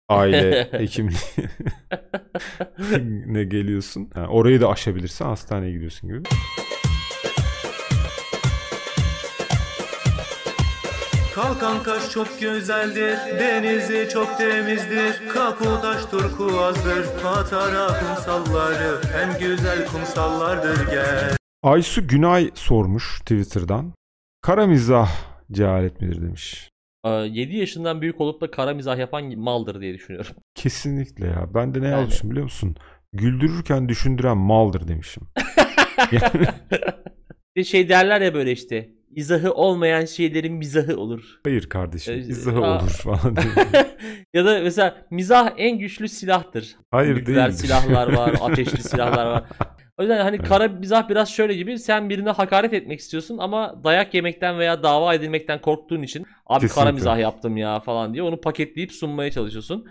aile 0.10 0.70
hekimliği 0.72 1.18
ne 3.26 3.44
geliyorsun. 3.44 4.10
Ha, 4.14 4.28
orayı 4.30 4.62
da 4.62 4.70
aşabilirsen 4.70 5.26
hastaneye 5.26 5.72
gidiyorsun 5.72 6.10
gibi. 6.10 6.24
Kalkan 11.36 11.84
kaş 11.84 12.10
çok 12.12 12.40
güzeldir 12.40 13.18
Denizi 13.40 14.10
çok 14.14 14.38
temizdir 14.38 15.30
Kaputaş 15.30 16.06
turkuazdır 16.06 17.22
Patara 17.24 17.88
kumsalları 17.88 19.02
En 19.24 19.40
güzel 19.40 19.88
kumsallardır 19.88 20.92
gel 20.92 21.36
Aysu 21.64 22.08
Günay 22.08 22.52
sormuş 22.54 23.20
Twitter'dan. 23.20 23.94
Kara 24.42 24.68
mizah 24.68 25.10
cehalet 25.52 26.02
midir 26.02 26.22
demiş. 26.22 26.70
7 27.10 27.56
yaşından 27.58 28.02
büyük 28.02 28.22
olup 28.22 28.42
da 28.42 28.52
kara 28.52 28.74
mizah 28.74 28.98
yapan 28.98 29.38
maldır 29.40 29.82
diye 29.82 29.94
düşünüyorum. 29.94 30.32
Kesinlikle 30.56 31.26
ya. 31.28 31.50
Ben 31.54 31.74
de 31.74 31.82
ne 31.82 31.88
Yani. 31.88 32.00
yazmışım 32.02 32.30
biliyor 32.32 32.44
musun? 32.44 32.76
Güldürürken 33.14 33.90
düşündüren 33.90 34.38
maldır 34.38 34.88
demişim. 34.88 35.24
Yani, 36.12 36.46
Bir 37.56 37.64
şey 37.64 37.90
derler 37.90 38.22
ya 38.22 38.34
böyle 38.34 38.52
işte. 38.52 38.90
İzahı 39.16 39.52
olmayan 39.54 40.06
şeylerin 40.06 40.54
mizahı 40.54 40.98
olur. 40.98 41.22
hayır 41.44 41.70
kardeşim. 41.70 42.14
Ee, 42.14 42.18
izahı 42.18 42.66
aa. 42.66 42.78
olur 42.82 42.90
falan. 42.90 43.36
ya 44.34 44.46
da 44.46 44.60
mesela 44.64 44.98
mizah 45.12 45.54
en 45.58 45.80
güçlü 45.80 46.08
silahtır. 46.10 46.76
Hayır 46.92 47.16
Nükleer 47.16 47.48
değildir. 47.50 47.58
silahlar 47.64 48.14
var, 48.14 48.34
ateşli 48.42 48.84
silahlar 48.84 49.26
var. 49.26 49.44
O 49.98 50.02
yüzden 50.04 50.22
hani 50.24 50.40
Evet. 50.40 50.48
kara 50.48 50.68
mizah 50.68 51.10
biraz 51.10 51.30
şöyle 51.30 51.54
gibi 51.54 51.80
sen 51.80 52.10
birine 52.10 52.30
hakaret 52.30 52.74
etmek 52.74 53.00
istiyorsun 53.00 53.38
ama 53.38 53.84
dayak 53.84 54.14
yemekten 54.14 54.60
veya 54.60 54.84
dava 54.84 55.14
edilmekten 55.14 55.62
korktuğun 55.62 56.02
için 56.02 56.28
abi 56.46 56.70
kara 56.70 56.92
Kesinlikle. 56.92 56.92
mizah 56.92 57.20
yaptım 57.20 57.58
ya 57.58 57.80
falan 57.80 58.14
diye 58.14 58.24
onu 58.24 58.42
paketleyip 58.42 58.92
sunmaya 58.92 59.32
çalışıyorsun. 59.32 59.88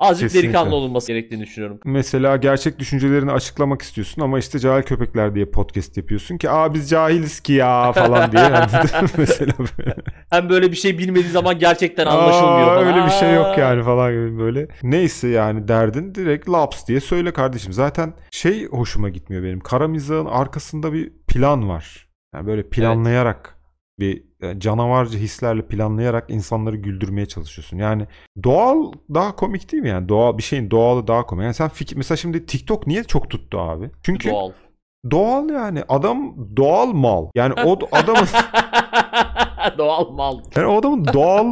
Azıcık 0.00 0.28
Kesinlikle. 0.28 0.48
delikanlı 0.48 0.74
olunması 0.74 1.06
gerektiğini 1.12 1.42
düşünüyorum. 1.42 1.80
Mesela 1.84 2.36
gerçek 2.36 2.78
düşüncelerini 2.78 3.32
açıklamak 3.32 3.82
istiyorsun 3.82 4.22
ama 4.22 4.38
işte 4.38 4.58
cahil 4.58 4.82
köpekler 4.82 5.34
diye 5.34 5.46
podcast 5.50 5.96
yapıyorsun 5.96 6.38
ki 6.38 6.50
aa 6.50 6.74
biz 6.74 6.90
cahiliz 6.90 7.40
ki 7.40 7.52
ya 7.52 7.92
falan 7.92 8.32
diye. 8.32 8.42
Mesela 9.18 9.52
böyle. 9.78 9.94
Hem 10.30 10.48
böyle 10.48 10.70
bir 10.70 10.76
şey 10.76 10.98
bilmediği 10.98 11.30
zaman 11.30 11.58
gerçekten 11.58 12.06
anlaşılmıyor 12.06 12.68
Aa, 12.68 12.74
falan. 12.74 12.86
öyle 12.86 13.06
bir 13.06 13.10
şey 13.10 13.34
yok 13.34 13.58
yani 13.58 13.82
falan 13.82 14.12
gibi 14.12 14.38
böyle. 14.38 14.68
Neyse 14.82 15.28
yani 15.28 15.68
derdin 15.68 16.14
direkt 16.14 16.48
laps 16.48 16.86
diye 16.86 17.00
söyle 17.00 17.32
kardeşim. 17.32 17.72
Zaten 17.72 18.14
şey 18.30 18.66
hoşuma 18.68 19.08
gitmiyor 19.08 19.42
benim. 19.44 19.60
Kara 19.60 19.88
mizahın 19.88 20.26
arkasında 20.26 20.92
bir 20.92 21.12
plan 21.28 21.68
var. 21.68 22.08
Yani 22.34 22.46
böyle 22.46 22.68
planlayarak 22.68 23.56
bir 23.98 24.16
e, 24.18 24.25
canavarca 24.58 25.18
hislerle 25.18 25.62
planlayarak 25.62 26.30
insanları 26.30 26.76
güldürmeye 26.76 27.26
çalışıyorsun. 27.26 27.76
Yani 27.76 28.06
doğal 28.44 28.92
daha 29.14 29.36
komik 29.36 29.72
değil 29.72 29.82
mi 29.82 29.88
yani? 29.88 30.08
Doğal 30.08 30.38
bir 30.38 30.42
şeyin 30.42 30.70
doğalı 30.70 31.06
daha 31.06 31.26
komik. 31.26 31.44
Yani 31.44 31.54
sen 31.54 31.68
fikir 31.68 31.96
mesela 31.96 32.16
şimdi 32.16 32.46
TikTok 32.46 32.86
niye 32.86 33.04
çok 33.04 33.30
tuttu 33.30 33.58
abi? 33.60 33.90
Çünkü 34.02 34.30
Doğal. 34.30 34.50
doğal 35.10 35.50
yani 35.50 35.82
adam 35.88 36.34
doğal 36.56 36.86
mal. 36.86 37.26
Yani 37.34 37.54
o 37.64 37.78
adamın 37.92 38.26
Doğal 39.78 40.10
mal. 40.10 40.38
yani 40.56 40.66
o 40.66 40.78
adamın 40.78 41.04
doğal 41.12 41.46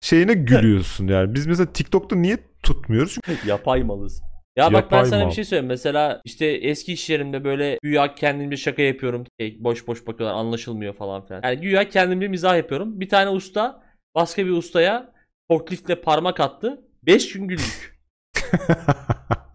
şeyine 0.00 0.32
gülüyorsun 0.34 1.08
yani. 1.08 1.34
Biz 1.34 1.46
mesela 1.46 1.72
TikTok'ta 1.72 2.16
niye 2.16 2.38
tutmuyoruz? 2.62 3.16
Çünkü 3.24 3.48
Yapay 3.48 3.82
malız. 3.82 4.22
Ya 4.56 4.64
bak 4.72 4.72
ben 4.90 4.96
Yapay 4.96 5.10
sana 5.10 5.22
mal. 5.22 5.30
bir 5.30 5.34
şey 5.34 5.44
söyleyeyim. 5.44 5.68
Mesela 5.68 6.20
işte 6.24 6.46
eski 6.46 6.92
iş 6.92 7.10
yerimde 7.10 7.44
böyle 7.44 7.78
güya 7.82 8.14
kendimce 8.14 8.56
şaka 8.56 8.82
yapıyorum. 8.82 9.26
Şey, 9.40 9.56
boş 9.64 9.86
boş 9.86 10.06
bakıyorlar 10.06 10.36
anlaşılmıyor 10.38 10.94
falan 10.94 11.26
filan. 11.26 11.40
Yani 11.44 11.60
güya 11.60 11.88
kendimce 11.88 12.28
mizah 12.28 12.56
yapıyorum. 12.56 13.00
Bir 13.00 13.08
tane 13.08 13.30
usta 13.30 13.82
başka 14.14 14.46
bir 14.46 14.50
ustaya 14.50 15.12
forkliftle 15.48 16.00
parmak 16.00 16.40
attı. 16.40 16.80
5 17.02 17.32
gün 17.32 17.48
güldük. 17.48 18.00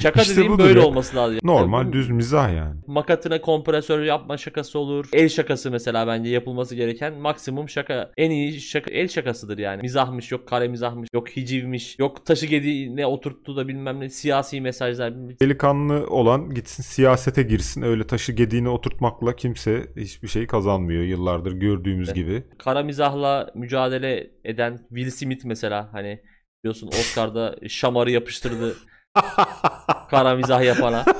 Şaka 0.00 0.22
İşte 0.22 0.36
dediğim 0.36 0.58
böyle 0.58 0.80
ya. 0.80 0.86
olması 0.86 1.16
lazım. 1.16 1.38
normal 1.42 1.88
Bu 1.88 1.92
düz 1.92 2.10
mizah 2.10 2.54
yani. 2.56 2.80
Makatına 2.86 3.40
kompresör 3.40 4.02
yapma 4.02 4.36
şakası 4.36 4.78
olur. 4.78 5.08
El 5.12 5.28
şakası 5.28 5.70
mesela 5.70 6.06
bence 6.06 6.30
yapılması 6.30 6.74
gereken 6.74 7.14
maksimum 7.14 7.68
şaka. 7.68 8.10
En 8.16 8.30
iyi 8.30 8.60
şaka 8.60 8.90
el 8.90 9.08
şakasıdır 9.08 9.58
yani. 9.58 9.82
Mizahmış 9.82 10.32
yok 10.32 10.48
kare 10.48 10.68
mizahmış 10.68 11.08
yok 11.14 11.28
hicivmiş 11.28 11.98
yok 11.98 12.26
taşı 12.26 12.46
gediğine 12.46 13.06
oturttu 13.06 13.56
da 13.56 13.68
bilmem 13.68 14.00
ne 14.00 14.08
siyasi 14.10 14.60
mesajlar. 14.60 15.14
Delikanlı 15.40 16.06
olan 16.06 16.50
gitsin 16.54 16.82
siyasete 16.82 17.42
girsin. 17.42 17.82
Öyle 17.82 18.06
taşı 18.06 18.32
gediğine 18.32 18.68
oturtmakla 18.68 19.36
kimse 19.36 19.86
hiçbir 19.96 20.28
şey 20.28 20.46
kazanmıyor 20.46 21.02
yıllardır 21.02 21.52
gördüğümüz 21.52 22.08
Evet. 22.08 22.16
gibi. 22.16 22.44
Kara 22.58 22.82
mizahla 22.82 23.50
mücadele 23.54 24.30
eden 24.44 24.78
Will 24.88 25.10
Smith 25.10 25.44
mesela 25.44 25.88
hani 25.92 26.20
biliyorsun 26.64 26.86
Oscar'da 26.88 27.56
şamarı 27.68 28.10
yapıştırdı 28.10 28.76
kara 30.10 30.34
mizah 30.34 30.64
yapana. 30.64 31.04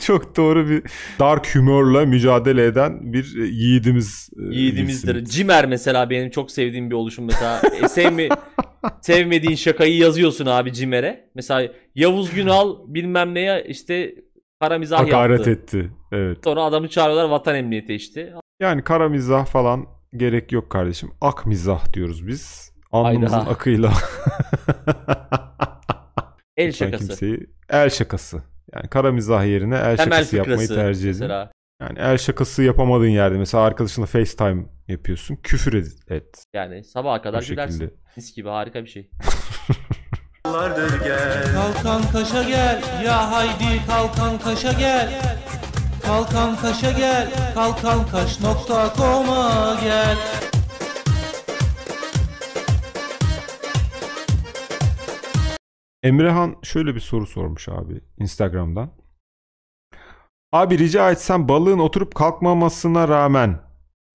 Çok 0.00 0.36
doğru 0.36 0.68
bir 0.68 0.82
dark 1.18 1.54
humorla 1.54 2.06
mücadele 2.06 2.64
eden 2.64 3.12
bir 3.12 3.36
e, 3.42 3.46
yiğidimiz. 3.46 4.30
e, 4.38 4.54
Yiğidimizdir. 4.54 5.24
Cimer 5.24 5.66
mesela 5.66 6.10
benim 6.10 6.30
çok 6.30 6.50
sevdiğim 6.50 6.90
bir 6.90 6.94
oluşum 6.94 7.24
mesela. 7.24 7.60
E, 7.82 7.88
sevme, 7.88 8.28
sevmediğin 9.00 9.54
şakayı 9.54 9.96
yazıyorsun 9.96 10.46
abi 10.46 10.72
Cimer'e. 10.72 11.30
Mesela 11.34 11.72
Yavuz 11.94 12.30
Günal 12.34 12.76
bilmem 12.86 13.34
neye 13.34 13.64
işte 13.68 14.14
kara 14.60 14.78
mizah 14.78 14.98
Hakaret 15.00 15.38
yaptı. 15.38 15.50
etti. 15.50 15.90
Evet. 16.12 16.38
Sonra 16.44 16.62
adamı 16.62 16.88
çağırıyorlar 16.88 17.28
vatan 17.28 17.54
emniyeti 17.54 17.94
işte. 17.94 18.32
Yani 18.60 18.84
kara 18.84 19.08
mizah 19.08 19.46
falan 19.46 19.86
gerek 20.16 20.52
yok 20.52 20.70
kardeşim. 20.70 21.10
Ak 21.20 21.46
mizah 21.46 21.92
diyoruz 21.92 22.26
biz. 22.26 22.72
Alnımızın 22.92 23.36
Hayda. 23.36 23.50
akıyla. 23.50 23.92
El 26.56 26.68
Lütfen 26.68 26.86
şakası. 26.86 27.06
Kimseyi, 27.08 27.46
el 27.70 27.90
şakası. 27.90 28.42
Yani 28.74 28.88
kara 28.88 29.12
mizah 29.12 29.44
yerine 29.44 29.76
el 29.76 29.96
Temel 29.96 30.16
şakası 30.18 30.36
yapmayı 30.36 30.68
tercih 30.68 31.10
edin. 31.10 31.20
mesela. 31.20 31.52
Yani 31.80 31.98
el 31.98 32.18
şakası 32.18 32.62
yapamadığın 32.62 33.06
yerde 33.08 33.38
mesela 33.38 33.64
arkadaşınla 33.64 34.06
FaceTime 34.06 34.64
yapıyorsun. 34.88 35.36
Küfür 35.36 35.72
et. 35.74 35.86
et. 36.10 36.44
Yani 36.54 36.84
sabaha 36.84 37.22
kadar 37.22 37.42
gülersin. 37.42 37.94
Mis 38.16 38.34
gibi 38.36 38.48
harika 38.48 38.82
bir 38.84 38.88
şey. 38.88 39.10
Yıllardır 40.46 41.00
gel 41.04 41.44
Kalkan 41.54 42.02
kaşa 42.12 42.42
gel 42.42 42.82
ya 43.04 43.32
haydi 43.32 43.86
kalkan 43.86 44.38
kaşa 44.38 44.72
gel 44.72 45.08
Kalkan 46.06 46.56
kaşa 46.56 46.90
gel 46.92 47.28
kalkankaş.com'a 47.54 49.78
gel 49.82 50.16
Emrehan 56.02 56.56
şöyle 56.62 56.94
bir 56.94 57.00
soru 57.00 57.26
sormuş 57.26 57.68
abi 57.68 58.00
Instagram'dan. 58.18 58.92
Abi 60.52 60.78
rica 60.78 61.10
etsem 61.10 61.48
balığın 61.48 61.78
oturup 61.78 62.14
kalkmamasına 62.14 63.08
rağmen 63.08 63.60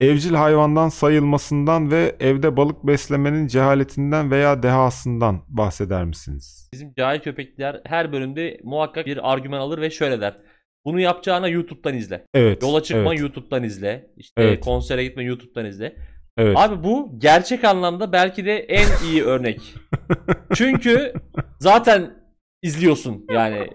evcil 0.00 0.34
hayvandan 0.34 0.88
sayılmasından 0.88 1.90
ve 1.90 2.16
evde 2.20 2.56
balık 2.56 2.86
beslemenin 2.86 3.46
cehaletinden 3.46 4.30
veya 4.30 4.62
dehasından 4.62 5.42
bahseder 5.48 6.04
misiniz? 6.04 6.68
Bizim 6.72 6.94
cahil 6.94 7.20
köpekler 7.20 7.80
her 7.84 8.12
bölümde 8.12 8.60
muhakkak 8.64 9.06
bir 9.06 9.32
argüman 9.32 9.58
alır 9.58 9.80
ve 9.80 9.90
şöyle 9.90 10.20
der. 10.20 10.36
Bunu 10.84 11.00
yapacağına 11.00 11.48
YouTube'dan 11.48 11.94
izle. 11.94 12.26
Evet. 12.34 12.62
Yola 12.62 12.82
çıkma 12.82 13.10
evet, 13.10 13.20
YouTube'dan 13.20 13.64
izle. 13.64 14.10
İşte 14.16 14.42
Evet. 14.42 14.64
konsere 14.64 15.04
gitme 15.04 15.24
YouTube'dan 15.24 15.66
izle. 15.66 15.96
Evet. 16.36 16.56
Abi 16.58 16.84
bu 16.84 17.10
gerçek 17.18 17.64
anlamda 17.64 18.12
belki 18.12 18.44
de 18.44 18.56
en 18.58 18.86
iyi 19.08 19.22
örnek. 19.24 19.74
Çünkü 20.54 21.12
zaten 21.60 22.10
izliyorsun 22.62 23.24
yani. 23.30 23.68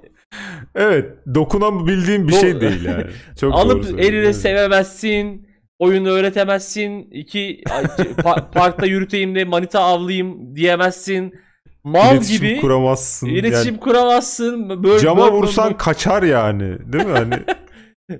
Evet. 0.76 1.10
Dokunabildiğim 1.36 2.28
bir 2.28 2.34
Do- 2.34 2.42
şey 2.42 2.62
değil 2.62 2.86
yani. 2.86 3.04
Çok 3.40 3.54
Alıp 3.56 4.00
eline 4.00 4.34
sevemezsin. 4.34 5.48
Oyunu 5.80 6.10
öğretemezsin. 6.10 7.08
iki 7.12 7.64
pa- 7.66 8.52
parkta 8.54 8.86
yürüteyim 8.86 9.36
de 9.36 9.46
manita 9.46 9.80
avlayayım 9.80 10.56
diyemezsin. 10.56 11.36
Mal 11.84 12.16
İletişim 12.16 12.48
gibi 12.48 12.62
kuramazsın. 12.62 13.28
iletişim 13.28 13.74
Yani 13.74 13.80
kuramazsın. 13.80 14.84
Böyle, 14.84 15.00
cama 15.00 15.24
böyle- 15.26 15.36
vursan 15.36 15.78
kaçar 15.78 16.24
yani. 16.24 16.78
Değil 16.94 17.06
mi? 17.06 17.12
Hani 17.12 17.34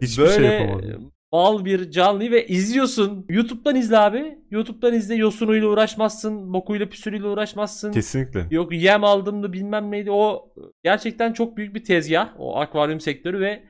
hiçbir 0.02 0.24
böyle 0.24 0.36
şey 0.36 0.46
yapamazsın. 0.60 1.12
Mal 1.32 1.66
bir 1.66 1.92
canlıyı 1.92 2.32
ve 2.32 2.48
izliyorsun. 2.48 3.26
YouTube'dan 3.30 3.76
izle 3.76 3.98
abi. 3.98 4.38
YouTube'dan 4.52 4.94
izle. 4.94 5.16
Yosunuyla 5.16 5.68
uğraşmazsın. 5.68 6.54
Bokuyla 6.54 6.90
püsürüyle 6.90 7.28
uğraşmazsın. 7.28 7.92
Kesinlikle. 7.92 8.48
Yok 8.52 8.74
yem 8.74 9.04
aldım 9.04 9.44
da 9.44 9.54
bilmem 9.54 9.92
neydi. 9.92 10.12
O 10.12 10.54
gerçekten 10.84 11.34
çok 11.34 11.58
büyük 11.58 11.76
bir 11.76 11.84
tezgah. 11.84 12.34
O 12.40 12.60
akvaryum 12.60 13.00
sektörü 13.00 13.40
ve 13.40 13.64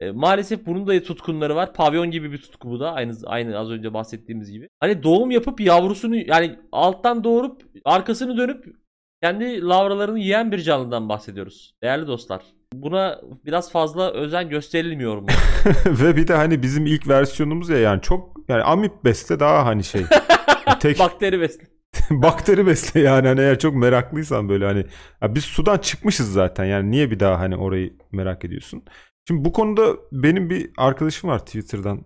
e, 0.00 0.10
maalesef 0.10 0.66
bunun 0.66 0.86
da 0.86 1.02
tutkunları 1.02 1.56
var. 1.56 1.74
Pavyon 1.74 2.10
gibi 2.10 2.32
bir 2.32 2.38
tutku 2.38 2.70
bu 2.70 2.80
da. 2.80 2.92
Aynı 2.92 3.12
aynı 3.26 3.58
az 3.58 3.70
önce 3.70 3.94
bahsettiğimiz 3.94 4.50
gibi. 4.50 4.68
Hani 4.80 5.02
doğum 5.02 5.30
yapıp 5.30 5.60
yavrusunu 5.60 6.16
yani 6.16 6.58
alttan 6.72 7.24
doğurup 7.24 7.62
arkasını 7.84 8.36
dönüp 8.36 8.64
kendi 9.22 9.62
lavralarını 9.62 10.18
yiyen 10.18 10.52
bir 10.52 10.58
canlıdan 10.58 11.08
bahsediyoruz. 11.08 11.74
Değerli 11.82 12.06
dostlar. 12.06 12.42
Buna 12.72 13.20
biraz 13.46 13.72
fazla 13.72 14.12
özen 14.12 14.48
gösterilmiyor 14.48 15.16
mu? 15.16 15.26
Ve 15.86 16.16
bir 16.16 16.28
de 16.28 16.34
hani 16.34 16.62
bizim 16.62 16.86
ilk 16.86 17.08
versiyonumuz 17.08 17.68
ya 17.68 17.78
yani 17.78 18.02
çok 18.02 18.36
yani 18.48 18.62
amip 18.62 19.04
besle 19.04 19.40
daha 19.40 19.66
hani 19.66 19.84
şey. 19.84 20.04
tek 20.80 20.98
Bakteri 20.98 21.40
besle. 21.40 21.64
bakteri 22.10 22.66
besle 22.66 23.00
yani 23.00 23.28
hani 23.28 23.40
eğer 23.40 23.58
çok 23.58 23.74
meraklıysan 23.74 24.48
böyle 24.48 24.64
hani 24.64 24.86
ya 25.22 25.34
biz 25.34 25.44
sudan 25.44 25.78
çıkmışız 25.78 26.32
zaten 26.32 26.64
yani 26.64 26.90
niye 26.90 27.10
bir 27.10 27.20
daha 27.20 27.40
hani 27.40 27.56
orayı 27.56 27.96
merak 28.12 28.44
ediyorsun? 28.44 28.82
Şimdi 29.28 29.44
bu 29.44 29.52
konuda 29.52 29.96
benim 30.12 30.50
bir 30.50 30.70
arkadaşım 30.76 31.30
var 31.30 31.38
Twitter'dan. 31.38 32.04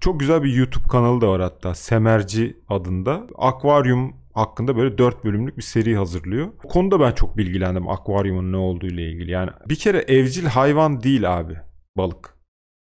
Çok 0.00 0.20
güzel 0.20 0.42
bir 0.42 0.52
YouTube 0.52 0.88
kanalı 0.88 1.20
da 1.20 1.28
var 1.28 1.40
hatta. 1.40 1.74
Semerci 1.74 2.56
adında. 2.68 3.26
Akvaryum 3.38 4.23
hakkında 4.34 4.76
böyle 4.76 4.98
4 4.98 5.24
bölümlük 5.24 5.56
bir 5.56 5.62
seri 5.62 5.96
hazırlıyor. 5.96 6.48
Bu 6.64 6.68
konuda 6.68 7.00
ben 7.00 7.12
çok 7.12 7.36
bilgilendim 7.36 7.88
akvaryumun 7.88 8.52
ne 8.52 8.56
olduğu 8.56 8.86
ile 8.86 9.02
ilgili. 9.12 9.30
Yani 9.30 9.50
bir 9.68 9.76
kere 9.76 9.98
evcil 9.98 10.44
hayvan 10.46 11.02
değil 11.02 11.38
abi 11.38 11.54
balık. 11.96 12.34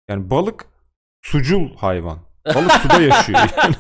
Yani 0.10 0.30
balık 0.30 0.66
sucul 1.22 1.70
hayvan. 1.76 2.20
Balık 2.56 2.72
suda 2.72 3.02
yaşıyor. 3.02 3.40
Yani 3.58 3.76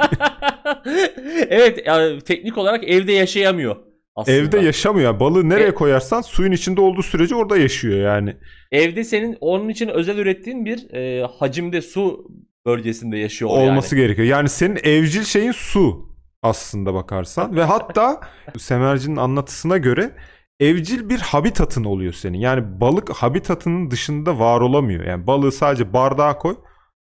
evet 1.49 1.79
yani 1.85 2.21
teknik 2.21 2.57
olarak 2.57 2.83
evde 2.83 3.11
yaşayamıyor 3.11 3.75
aslında. 4.15 4.37
evde 4.37 4.59
yaşamıyor. 4.59 5.19
Balığı 5.19 5.49
nereye 5.49 5.67
E- 5.67 5.73
koyarsan 5.73 6.21
suyun 6.21 6.51
içinde 6.51 6.81
olduğu 6.81 7.03
sürece 7.03 7.35
orada 7.35 7.57
yaşıyor 7.57 7.99
yani. 7.99 8.35
Evde 8.71 9.03
senin 9.03 9.37
onun 9.41 9.69
için 9.69 9.87
özel 9.87 10.17
ürettiğin 10.17 10.65
bir 10.65 10.93
e, 10.93 11.23
hacimde 11.39 11.81
su 11.81 12.27
bölgesinde 12.65 13.17
yaşıyor 13.17 13.51
o 13.51 13.53
olması 13.53 13.95
yani. 13.95 14.03
gerekiyor. 14.05 14.27
Yani 14.27 14.49
senin 14.49 14.79
evcil 14.83 15.23
şeyin 15.23 15.51
su 15.51 16.12
aslında 16.43 16.93
bakarsan 16.93 17.55
ve 17.55 17.63
hatta 17.63 18.19
Semerci'nin 18.57 19.15
anlatısına 19.15 19.77
göre 19.77 20.15
evcil 20.59 21.09
bir 21.09 21.19
habitatın 21.19 21.83
oluyor 21.83 22.13
senin. 22.13 22.37
Yani 22.37 22.81
balık 22.81 23.09
habitatının 23.09 23.91
dışında 23.91 24.39
var 24.39 24.61
olamıyor. 24.61 25.05
Yani 25.05 25.27
balığı 25.27 25.51
sadece 25.51 25.93
bardağa 25.93 26.37
koy 26.37 26.55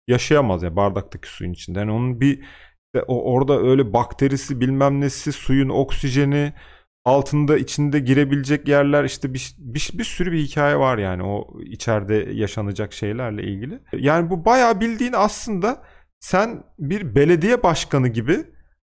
yaşayamaz 0.08 0.64
yani 0.64 0.76
bardaktaki 0.76 1.30
suyun 1.30 1.54
içinde. 1.54 1.80
Yani 1.80 1.92
onun 1.92 2.22
bir 2.22 2.44
o 3.08 3.34
orada 3.34 3.60
öyle 3.60 3.94
bakterisi 3.94 4.62
bilmem 4.62 5.02
nesi 5.02 5.32
suyun 5.32 5.70
oksijeni 5.70 6.54
altında 7.06 7.58
içinde 7.58 8.00
girebilecek 8.00 8.68
yerler 8.68 9.04
işte 9.04 9.34
bir, 9.34 9.56
bir, 9.58 9.90
bir 9.94 10.04
sürü 10.04 10.32
bir 10.32 10.38
hikaye 10.38 10.80
var 10.80 10.98
yani 10.98 11.24
o 11.24 11.60
içeride 11.62 12.16
yaşanacak 12.16 12.94
şeylerle 12.94 13.44
ilgili. 13.44 13.80
Yani 13.94 14.30
bu 14.30 14.46
bayağı 14.46 14.82
bildiğin 14.82 15.14
aslında 15.16 15.84
sen 16.20 16.64
bir 16.80 17.16
belediye 17.16 17.64
başkanı 17.64 18.08
gibi 18.08 18.44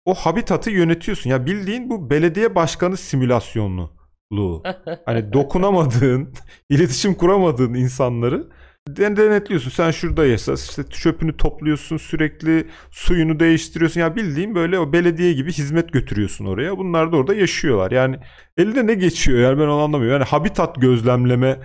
o 0.04 0.14
habitatı 0.14 0.70
yönetiyorsun. 0.70 1.30
Ya 1.30 1.46
bildiğin 1.46 1.90
bu 1.90 2.10
belediye 2.10 2.54
başkanı 2.54 2.96
simülasyonluluğu. 2.96 4.62
Hani 5.06 5.32
dokunamadığın, 5.32 6.34
iletişim 6.70 7.14
kuramadığın 7.14 7.74
insanları 7.74 8.48
den- 8.88 9.16
denetliyorsun. 9.16 9.70
Sen 9.70 9.90
şurada 9.90 10.26
yaşa, 10.26 10.52
işte 10.54 10.82
çöpünü 10.90 11.36
topluyorsun, 11.36 11.96
sürekli 11.96 12.66
suyunu 12.90 13.40
değiştiriyorsun. 13.40 14.00
Ya 14.00 14.16
bildiğin 14.16 14.54
böyle 14.54 14.78
o 14.78 14.92
belediye 14.92 15.32
gibi 15.32 15.52
hizmet 15.52 15.92
götürüyorsun 15.92 16.46
oraya. 16.46 16.78
Bunlar 16.78 17.12
da 17.12 17.16
orada 17.16 17.34
yaşıyorlar. 17.34 17.90
Yani 17.90 18.16
eline 18.56 18.86
ne 18.86 18.94
geçiyor 18.94 19.38
yani 19.38 19.58
ben 19.58 19.64
onu 19.64 19.80
anlamıyorum. 19.82 20.20
Yani 20.20 20.28
habitat 20.28 20.80
gözlemleme 20.80 21.60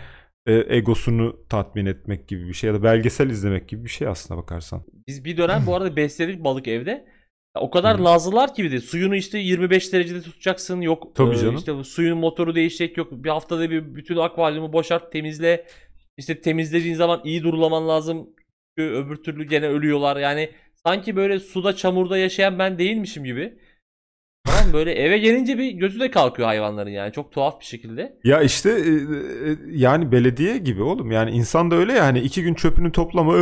e, 0.45 0.75
egosunu 0.77 1.45
tatmin 1.49 1.85
etmek 1.85 2.27
gibi 2.27 2.47
bir 2.47 2.53
şey 2.53 2.67
ya 2.67 2.73
da 2.73 2.83
belgesel 2.83 3.29
izlemek 3.29 3.69
gibi 3.69 3.83
bir 3.85 3.89
şey 3.89 4.07
aslına 4.07 4.39
bakarsan. 4.39 4.83
Biz 5.07 5.25
bir 5.25 5.37
dönem 5.37 5.65
bu 5.65 5.75
arada 5.75 5.95
besledik 5.95 6.43
balık 6.43 6.67
evde. 6.67 7.05
O 7.55 7.69
kadar 7.69 7.99
Hı. 7.99 8.03
lazlılar 8.03 8.53
ki 8.53 8.63
bir 8.63 8.71
de. 8.71 8.79
Suyunu 8.79 9.15
işte 9.15 9.37
25 9.37 9.93
derecede 9.93 10.21
tutacaksın. 10.21 10.81
Yok 10.81 11.15
Tabii 11.15 11.35
e, 11.35 11.37
canım. 11.37 11.55
işte 11.55 11.83
suyun 11.83 12.17
motoru 12.17 12.55
değişecek 12.55 12.97
yok. 12.97 13.11
Bir 13.11 13.29
haftada 13.29 13.69
bir 13.69 13.95
bütün 13.95 14.17
akvaryumu 14.17 14.73
boşalt 14.73 15.11
temizle. 15.11 15.65
İşte 16.17 16.41
temizlediğin 16.41 16.95
zaman 16.95 17.21
iyi 17.23 17.43
durulaman 17.43 17.87
lazım. 17.87 18.29
Çünkü 18.77 18.93
öbür 18.93 19.15
türlü 19.15 19.43
gene 19.43 19.67
ölüyorlar. 19.67 20.17
Yani 20.17 20.49
sanki 20.85 21.15
böyle 21.15 21.39
suda 21.39 21.75
çamurda 21.75 22.17
yaşayan 22.17 22.59
ben 22.59 22.79
değilmişim 22.79 23.23
gibi. 23.23 23.53
Tamam 24.45 24.73
böyle 24.73 24.93
eve 24.93 25.17
gelince 25.17 25.57
bir 25.57 25.71
gözü 25.71 25.99
de 25.99 26.11
kalkıyor 26.11 26.47
hayvanların 26.47 26.89
yani. 26.89 27.13
Çok 27.13 27.31
tuhaf 27.31 27.59
bir 27.59 27.65
şekilde. 27.65 28.17
Ya 28.23 28.41
işte 28.41 28.69
e, 28.69 28.91
e, 29.49 29.57
yani 29.71 30.11
belediye 30.11 30.57
gibi 30.57 30.83
oğlum. 30.83 31.11
Yani 31.11 31.31
insan 31.31 31.71
da 31.71 31.75
öyle 31.75 31.93
ya 31.93 32.05
hani 32.05 32.19
iki 32.19 32.43
gün 32.43 32.53
çöpünü 32.53 32.91
toplama 32.91 33.33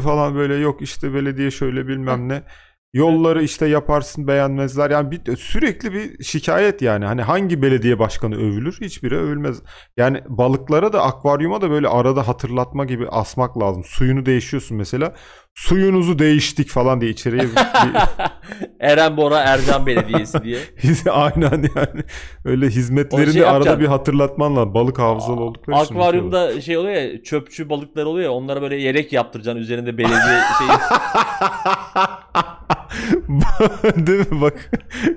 falan 0.00 0.34
böyle. 0.34 0.54
Yok 0.54 0.82
işte 0.82 1.14
belediye 1.14 1.50
şöyle 1.50 1.88
bilmem 1.88 2.28
ne. 2.28 2.42
Yolları 2.92 3.42
işte 3.42 3.66
yaparsın 3.66 4.26
beğenmezler. 4.26 4.90
Yani 4.90 5.10
bir, 5.10 5.36
sürekli 5.36 5.92
bir 5.92 6.24
şikayet 6.24 6.82
yani. 6.82 7.04
Hani 7.04 7.22
hangi 7.22 7.62
belediye 7.62 7.98
başkanı 7.98 8.36
övülür? 8.36 8.78
Hiçbiri 8.80 9.16
övülmez. 9.16 9.62
Yani 9.96 10.20
balıklara 10.28 10.92
da 10.92 11.02
akvaryuma 11.02 11.60
da 11.60 11.70
böyle 11.70 11.88
arada 11.88 12.28
hatırlatma 12.28 12.84
gibi 12.84 13.08
asmak 13.08 13.58
lazım. 13.58 13.84
Suyunu 13.84 14.26
değişiyorsun 14.26 14.76
mesela. 14.76 15.14
Suyunuzu 15.54 16.18
değiştik 16.18 16.68
falan 16.68 17.00
diye 17.00 17.10
içeriye 17.10 17.42
bir, 17.42 17.50
Eren 18.80 19.16
Bora 19.16 19.38
Ercan 19.38 19.86
Belediyesi 19.86 20.42
diye. 20.44 20.58
aynen 21.10 21.70
yani. 21.76 22.02
Öyle 22.44 22.66
hizmetlerini 22.66 23.32
şey 23.32 23.44
arada 23.44 23.80
bir 23.80 23.86
hatırlatman 23.86 24.56
lazım. 24.56 24.74
Balık 24.74 24.98
hafızalı 24.98 25.40
oldukları 25.40 25.84
için. 25.84 25.94
Akvaryumda 25.94 26.60
şey 26.60 26.76
oluyor 26.76 26.94
ya 26.94 27.22
çöpçü 27.22 27.68
balıklar 27.68 28.04
oluyor 28.04 28.24
ya 28.24 28.32
onlara 28.32 28.62
böyle 28.62 28.76
yelek 28.76 29.12
yaptıracaksın 29.12 29.60
üzerinde 29.60 29.98
belediye 29.98 30.40
şeyi. 30.58 30.70
Değil 34.06 34.32
mi 34.32 34.40
bak 34.40 34.70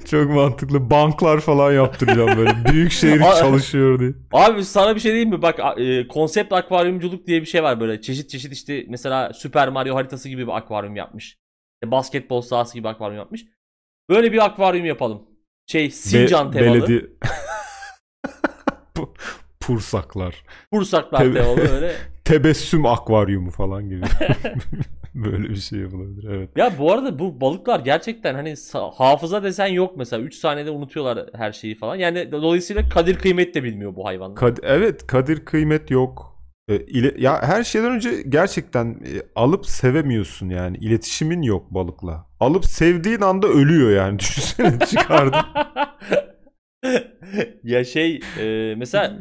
çok 0.06 0.30
mantıklı 0.30 0.90
banklar 0.90 1.40
falan 1.40 1.74
yaptıracağım 1.74 2.38
böyle 2.38 2.52
büyük 2.72 2.92
şehir 2.92 3.20
çalışıyor 3.40 4.00
diye. 4.00 4.12
Abi 4.34 4.66
sana 4.66 4.96
bir 4.96 5.00
şey 5.00 5.12
diyeyim 5.12 5.30
mi? 5.30 5.42
Bak 5.42 5.60
e, 5.78 6.08
konsept 6.08 6.54
akvaryumculuk 6.54 7.28
diye 7.28 7.42
bir 7.42 7.46
şey 7.46 7.64
var 7.64 7.80
böyle. 7.80 8.02
Çeşit 8.02 8.30
çeşit 8.30 8.54
işte 8.54 8.86
mesela 8.90 9.34
Super 9.34 9.70
Mario 9.70 9.96
haritası 9.96 10.30
gibi 10.30 10.48
bir 10.48 10.58
akvaryum 10.58 10.96
yapmış. 10.96 11.38
İşte 11.74 11.92
basketbol 11.92 12.42
sahası 12.42 12.74
gibi 12.74 12.88
akvaryum 12.88 13.18
yapmış. 13.18 13.46
Böyle 14.10 14.32
bir 14.32 14.46
akvaryum 14.46 14.86
yapalım. 14.86 15.22
Şey 15.68 15.92
Sincan 15.92 16.54
Be- 16.54 16.58
temalı. 16.60 16.88
Pu- 18.96 19.14
Pursaklar. 19.60 20.44
Bursaklar 20.72 21.20
Tabii. 21.20 21.34
temalı 21.34 21.60
öyle. 21.76 21.94
Tebessüm 22.26 22.86
akvaryumu 22.86 23.52
falan 23.52 23.90
gibi. 23.90 24.02
böyle 25.26 25.50
bir 25.50 25.56
şey 25.56 25.80
yapılabilir 25.80 26.30
evet. 26.32 26.50
Ya 26.56 26.74
bu 26.80 26.92
arada 26.92 27.20
bu 27.20 27.42
balıklar 27.42 27.80
gerçekten 27.80 28.36
hani 28.36 28.54
hafıza 28.98 29.44
desen 29.44 29.68
yok 29.68 29.98
mesela. 29.98 30.24
3 30.24 30.36
saniyede 30.36 30.72
unutuyorlar 30.72 31.30
her 31.34 31.52
şeyi 31.52 31.76
falan. 31.76 31.96
Yani 31.96 32.32
dolayısıyla 32.32 32.90
kadir 32.90 33.16
kıymet 33.16 33.56
de 33.56 33.64
bilmiyor 33.64 33.96
bu 33.96 34.06
hayvanlar. 34.06 34.38
Kad- 34.38 34.60
evet 34.64 35.08
kadir 35.08 35.46
kıymet 35.46 35.92
yok. 35.92 36.34
E, 36.68 36.76
ile- 36.76 37.16
ya 37.18 37.42
her 37.42 37.64
şeyden 37.64 37.92
önce 37.92 38.22
gerçekten 38.30 38.86
e, 38.88 39.22
alıp 39.36 39.66
sevemiyorsun 39.66 40.50
yani. 40.50 40.78
İletişimin 40.78 41.42
yok 41.42 41.74
balıkla. 41.74 42.26
Alıp 42.40 42.66
sevdiğin 42.66 43.22
anda 43.22 43.48
ölüyor 43.48 43.92
yani. 43.92 44.20
Düşünsene 44.20 44.80
çıkardın. 44.80 45.40
ya 47.64 47.84
şey 47.84 48.20
e, 48.40 48.76
mesela 48.78 49.18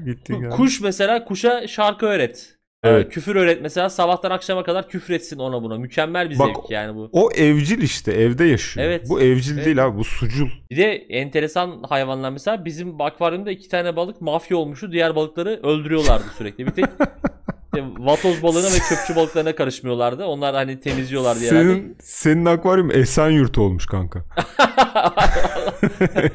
kuş 0.50 0.80
mesela 0.80 1.24
kuşa 1.24 1.66
şarkı 1.68 2.06
öğret. 2.06 2.58
Evet. 2.84 3.06
Ee, 3.06 3.08
küfür 3.08 3.36
öğret 3.36 3.62
mesela 3.62 3.90
sabahtan 3.90 4.30
akşama 4.30 4.64
kadar 4.64 4.88
küfretsin 4.88 5.38
ona 5.38 5.62
buna. 5.62 5.78
Mükemmel 5.78 6.30
bir 6.30 6.38
Bak, 6.38 6.46
zevk 6.46 6.70
yani 6.70 6.94
bu. 6.96 7.10
O 7.12 7.30
evcil 7.30 7.82
işte 7.82 8.12
evde 8.12 8.44
yaşıyor. 8.44 8.86
Evet. 8.86 9.08
Bu 9.08 9.20
evcil 9.20 9.54
Evet. 9.54 9.66
değil 9.66 9.84
abi 9.84 9.98
bu 9.98 10.04
sucul. 10.04 10.48
Bir 10.70 10.76
de 10.76 10.92
enteresan 10.94 11.82
hayvanlar 11.88 12.30
mesela 12.30 12.64
bizim 12.64 13.00
akvaryumda 13.00 13.50
iki 13.50 13.68
tane 13.68 13.96
balık 13.96 14.20
mafya 14.20 14.56
olmuştu. 14.56 14.92
Diğer 14.92 15.16
balıkları 15.16 15.60
öldürüyorlardı 15.62 16.24
sürekli. 16.38 16.66
Bir 16.66 16.70
tek 16.70 16.84
işte 17.74 17.86
vatoz 17.98 18.42
balığına 18.42 18.66
ve 18.66 18.78
çöpçü 18.88 19.16
balıklarına 19.16 19.54
karışmıyorlardı. 19.54 20.24
Onlar 20.24 20.54
hani 20.54 20.80
temizliyorlar 20.80 21.40
diye 21.40 21.50
herhalde. 21.50 21.68
Senin, 21.68 21.96
senin 22.00 22.44
akvaryum 22.44 22.90
Esenyurt 22.90 23.58
olmuş 23.58 23.86
kanka. 23.86 24.24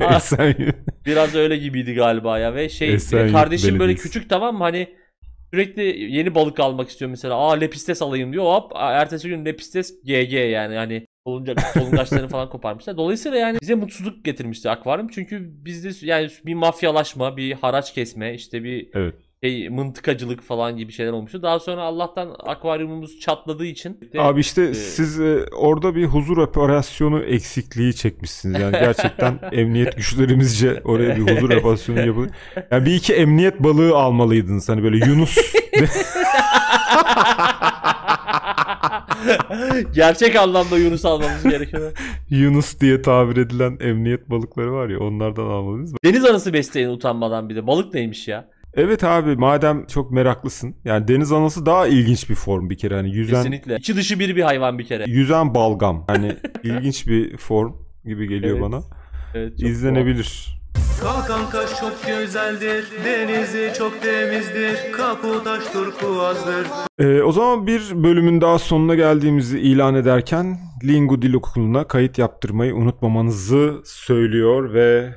Esenyurt. 0.16 0.76
Biraz 1.06 1.36
öyle 1.36 1.58
gibiydi 1.58 1.94
galiba 1.94 2.40
ya 2.40 2.56
ve 2.56 2.70
şey 2.70 2.94
Esenyurt 2.94 3.32
kardeşim 3.32 3.80
böyle 3.80 3.96
küçük 3.96 4.30
tamam 4.30 4.58
mı 4.58 4.64
hani 4.64 4.88
sürekli 5.54 6.12
yeni 6.16 6.36
balık 6.36 6.60
almak 6.60 6.90
istiyor 6.90 7.12
mesela. 7.12 7.36
Aa 7.36 7.54
lepistes 7.54 8.02
alayım 8.02 8.34
diyor. 8.34 8.46
Hop 8.46 8.72
ertesi 8.76 9.30
gün 9.30 9.46
lepistes 9.46 10.02
GG 10.04 10.34
yani 10.34 10.76
hani 10.76 11.08
solunca 11.28 11.56
solungaçlarını 11.74 12.28
falan 12.38 12.50
koparmışlar. 12.50 12.98
Dolayısıyla 12.98 13.38
yani 13.38 13.58
bize 13.62 13.76
mutsuzluk 13.76 14.26
getirmişti 14.26 14.70
akvaryum. 14.70 15.08
Çünkü 15.08 15.66
bizde 15.66 16.06
yani 16.06 16.30
bir 16.46 16.54
mafyalaşma, 16.54 17.38
bir 17.38 17.54
haraç 17.54 17.94
kesme, 17.94 18.34
işte 18.34 18.64
bir 18.64 18.90
Evet. 18.94 19.16
Şey, 19.44 19.70
mıntıkacılık 19.70 20.44
falan 20.44 20.78
gibi 20.78 20.92
şeyler 20.92 21.12
olmuştu. 21.12 21.42
Daha 21.42 21.60
sonra 21.60 21.82
Allah'tan 21.82 22.36
akvaryumumuz 22.40 23.20
çatladığı 23.20 23.66
için 23.66 24.00
Abi 24.18 24.40
işte 24.40 24.62
e, 24.62 24.74
siz 24.74 25.20
e, 25.20 25.46
orada 25.58 25.96
bir 25.96 26.06
huzur 26.06 26.38
operasyonu 26.38 27.24
eksikliği 27.24 27.96
çekmişsiniz. 27.96 28.62
Yani 28.62 28.72
gerçekten 28.80 29.40
emniyet 29.52 29.98
güçlerimizce 29.98 30.82
oraya 30.86 31.16
bir 31.16 31.22
huzur 31.22 31.50
operasyonu 31.50 32.06
yapılıyor. 32.06 32.32
Yani 32.72 32.86
bir 32.86 32.96
iki 32.96 33.14
emniyet 33.14 33.60
balığı 33.60 33.98
almalıydınız. 33.98 34.70
Hani 34.70 34.84
böyle 34.84 35.06
Yunus 35.06 35.38
Gerçek 39.94 40.36
anlamda 40.36 40.78
Yunus 40.78 41.06
almamız 41.06 41.44
gerekiyor. 41.44 41.92
Yunus 42.30 42.80
diye 42.80 43.02
tabir 43.02 43.38
edilen 43.38 43.78
emniyet 43.80 44.30
balıkları 44.30 44.74
var 44.74 44.90
ya 44.90 45.00
onlardan 45.00 45.46
almalıyız. 45.46 45.94
Deniz 46.06 46.26
anası 46.26 46.54
besleyin 46.54 46.90
utanmadan 46.90 47.50
bir 47.50 47.56
de. 47.56 47.68
Balık 47.68 47.94
neymiş 47.94 48.28
ya? 48.28 48.50
Evet 48.74 49.04
abi 49.04 49.36
madem 49.36 49.86
çok 49.88 50.12
meraklısın. 50.12 50.76
Yani 50.86 51.08
deniz 51.08 51.32
anası 51.32 51.66
daha 51.66 51.88
ilginç 51.88 52.30
bir 52.30 52.36
form 52.36 52.70
bir 52.70 52.78
kere. 52.78 52.96
Hani 52.96 53.16
yüzen 53.16 53.36
Kesinlikle. 53.36 53.76
İçi 53.76 53.96
dışı 53.96 54.20
bir 54.20 54.36
bir 54.36 54.42
hayvan 54.42 54.80
bir 54.80 54.86
kere. 54.86 55.04
yüzen 55.08 55.56
balgam. 55.56 56.04
Hani 56.08 56.36
ilginç 56.64 57.08
bir 57.08 57.38
form 57.38 57.74
gibi 58.06 58.28
geliyor 58.28 58.58
Evet. 58.58 58.62
bana. 58.62 58.82
Evet, 59.36 59.60
çok 59.60 59.70
İzlenebilir. 59.70 60.58
Kalkan 61.02 61.50
kaş 61.50 61.70
çok 61.80 62.08
güzeldir 62.08 62.86
Denizi 63.06 63.74
çok 63.78 64.02
temizdir 64.02 64.92
Kapu 64.92 65.44
taş 65.44 65.64
turkuazdır 65.66 66.68
Ee, 67.00 67.22
o 67.22 67.32
zaman 67.32 67.68
bir 67.68 68.04
bölümün 68.04 68.42
daha 68.42 68.60
sonuna 68.60 68.96
geldiğimizi 68.96 69.60
ilan 69.60 69.96
ederken 69.96 70.58
Lingo 70.84 71.22
Dil 71.22 71.34
Okulu'na 71.34 71.88
kayıt 71.88 72.18
yaptırmayı 72.18 72.76
unutmamanızı 72.76 73.82
söylüyor 73.86 74.74
ve 74.74 75.14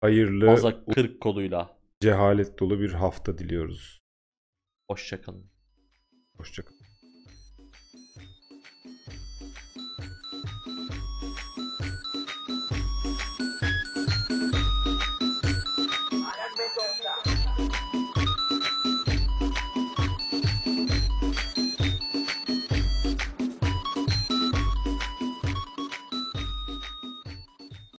hayırlı, 0.00 0.46
Fazla 0.46 0.74
40 0.94 1.20
koduyla. 1.20 1.79
Cehalet 2.02 2.58
dolu 2.58 2.80
bir 2.80 2.92
hafta 2.92 3.38
diliyoruz. 3.38 4.00
Hoşçakalın. 4.90 5.50
Hoşçakalın. 6.36 6.79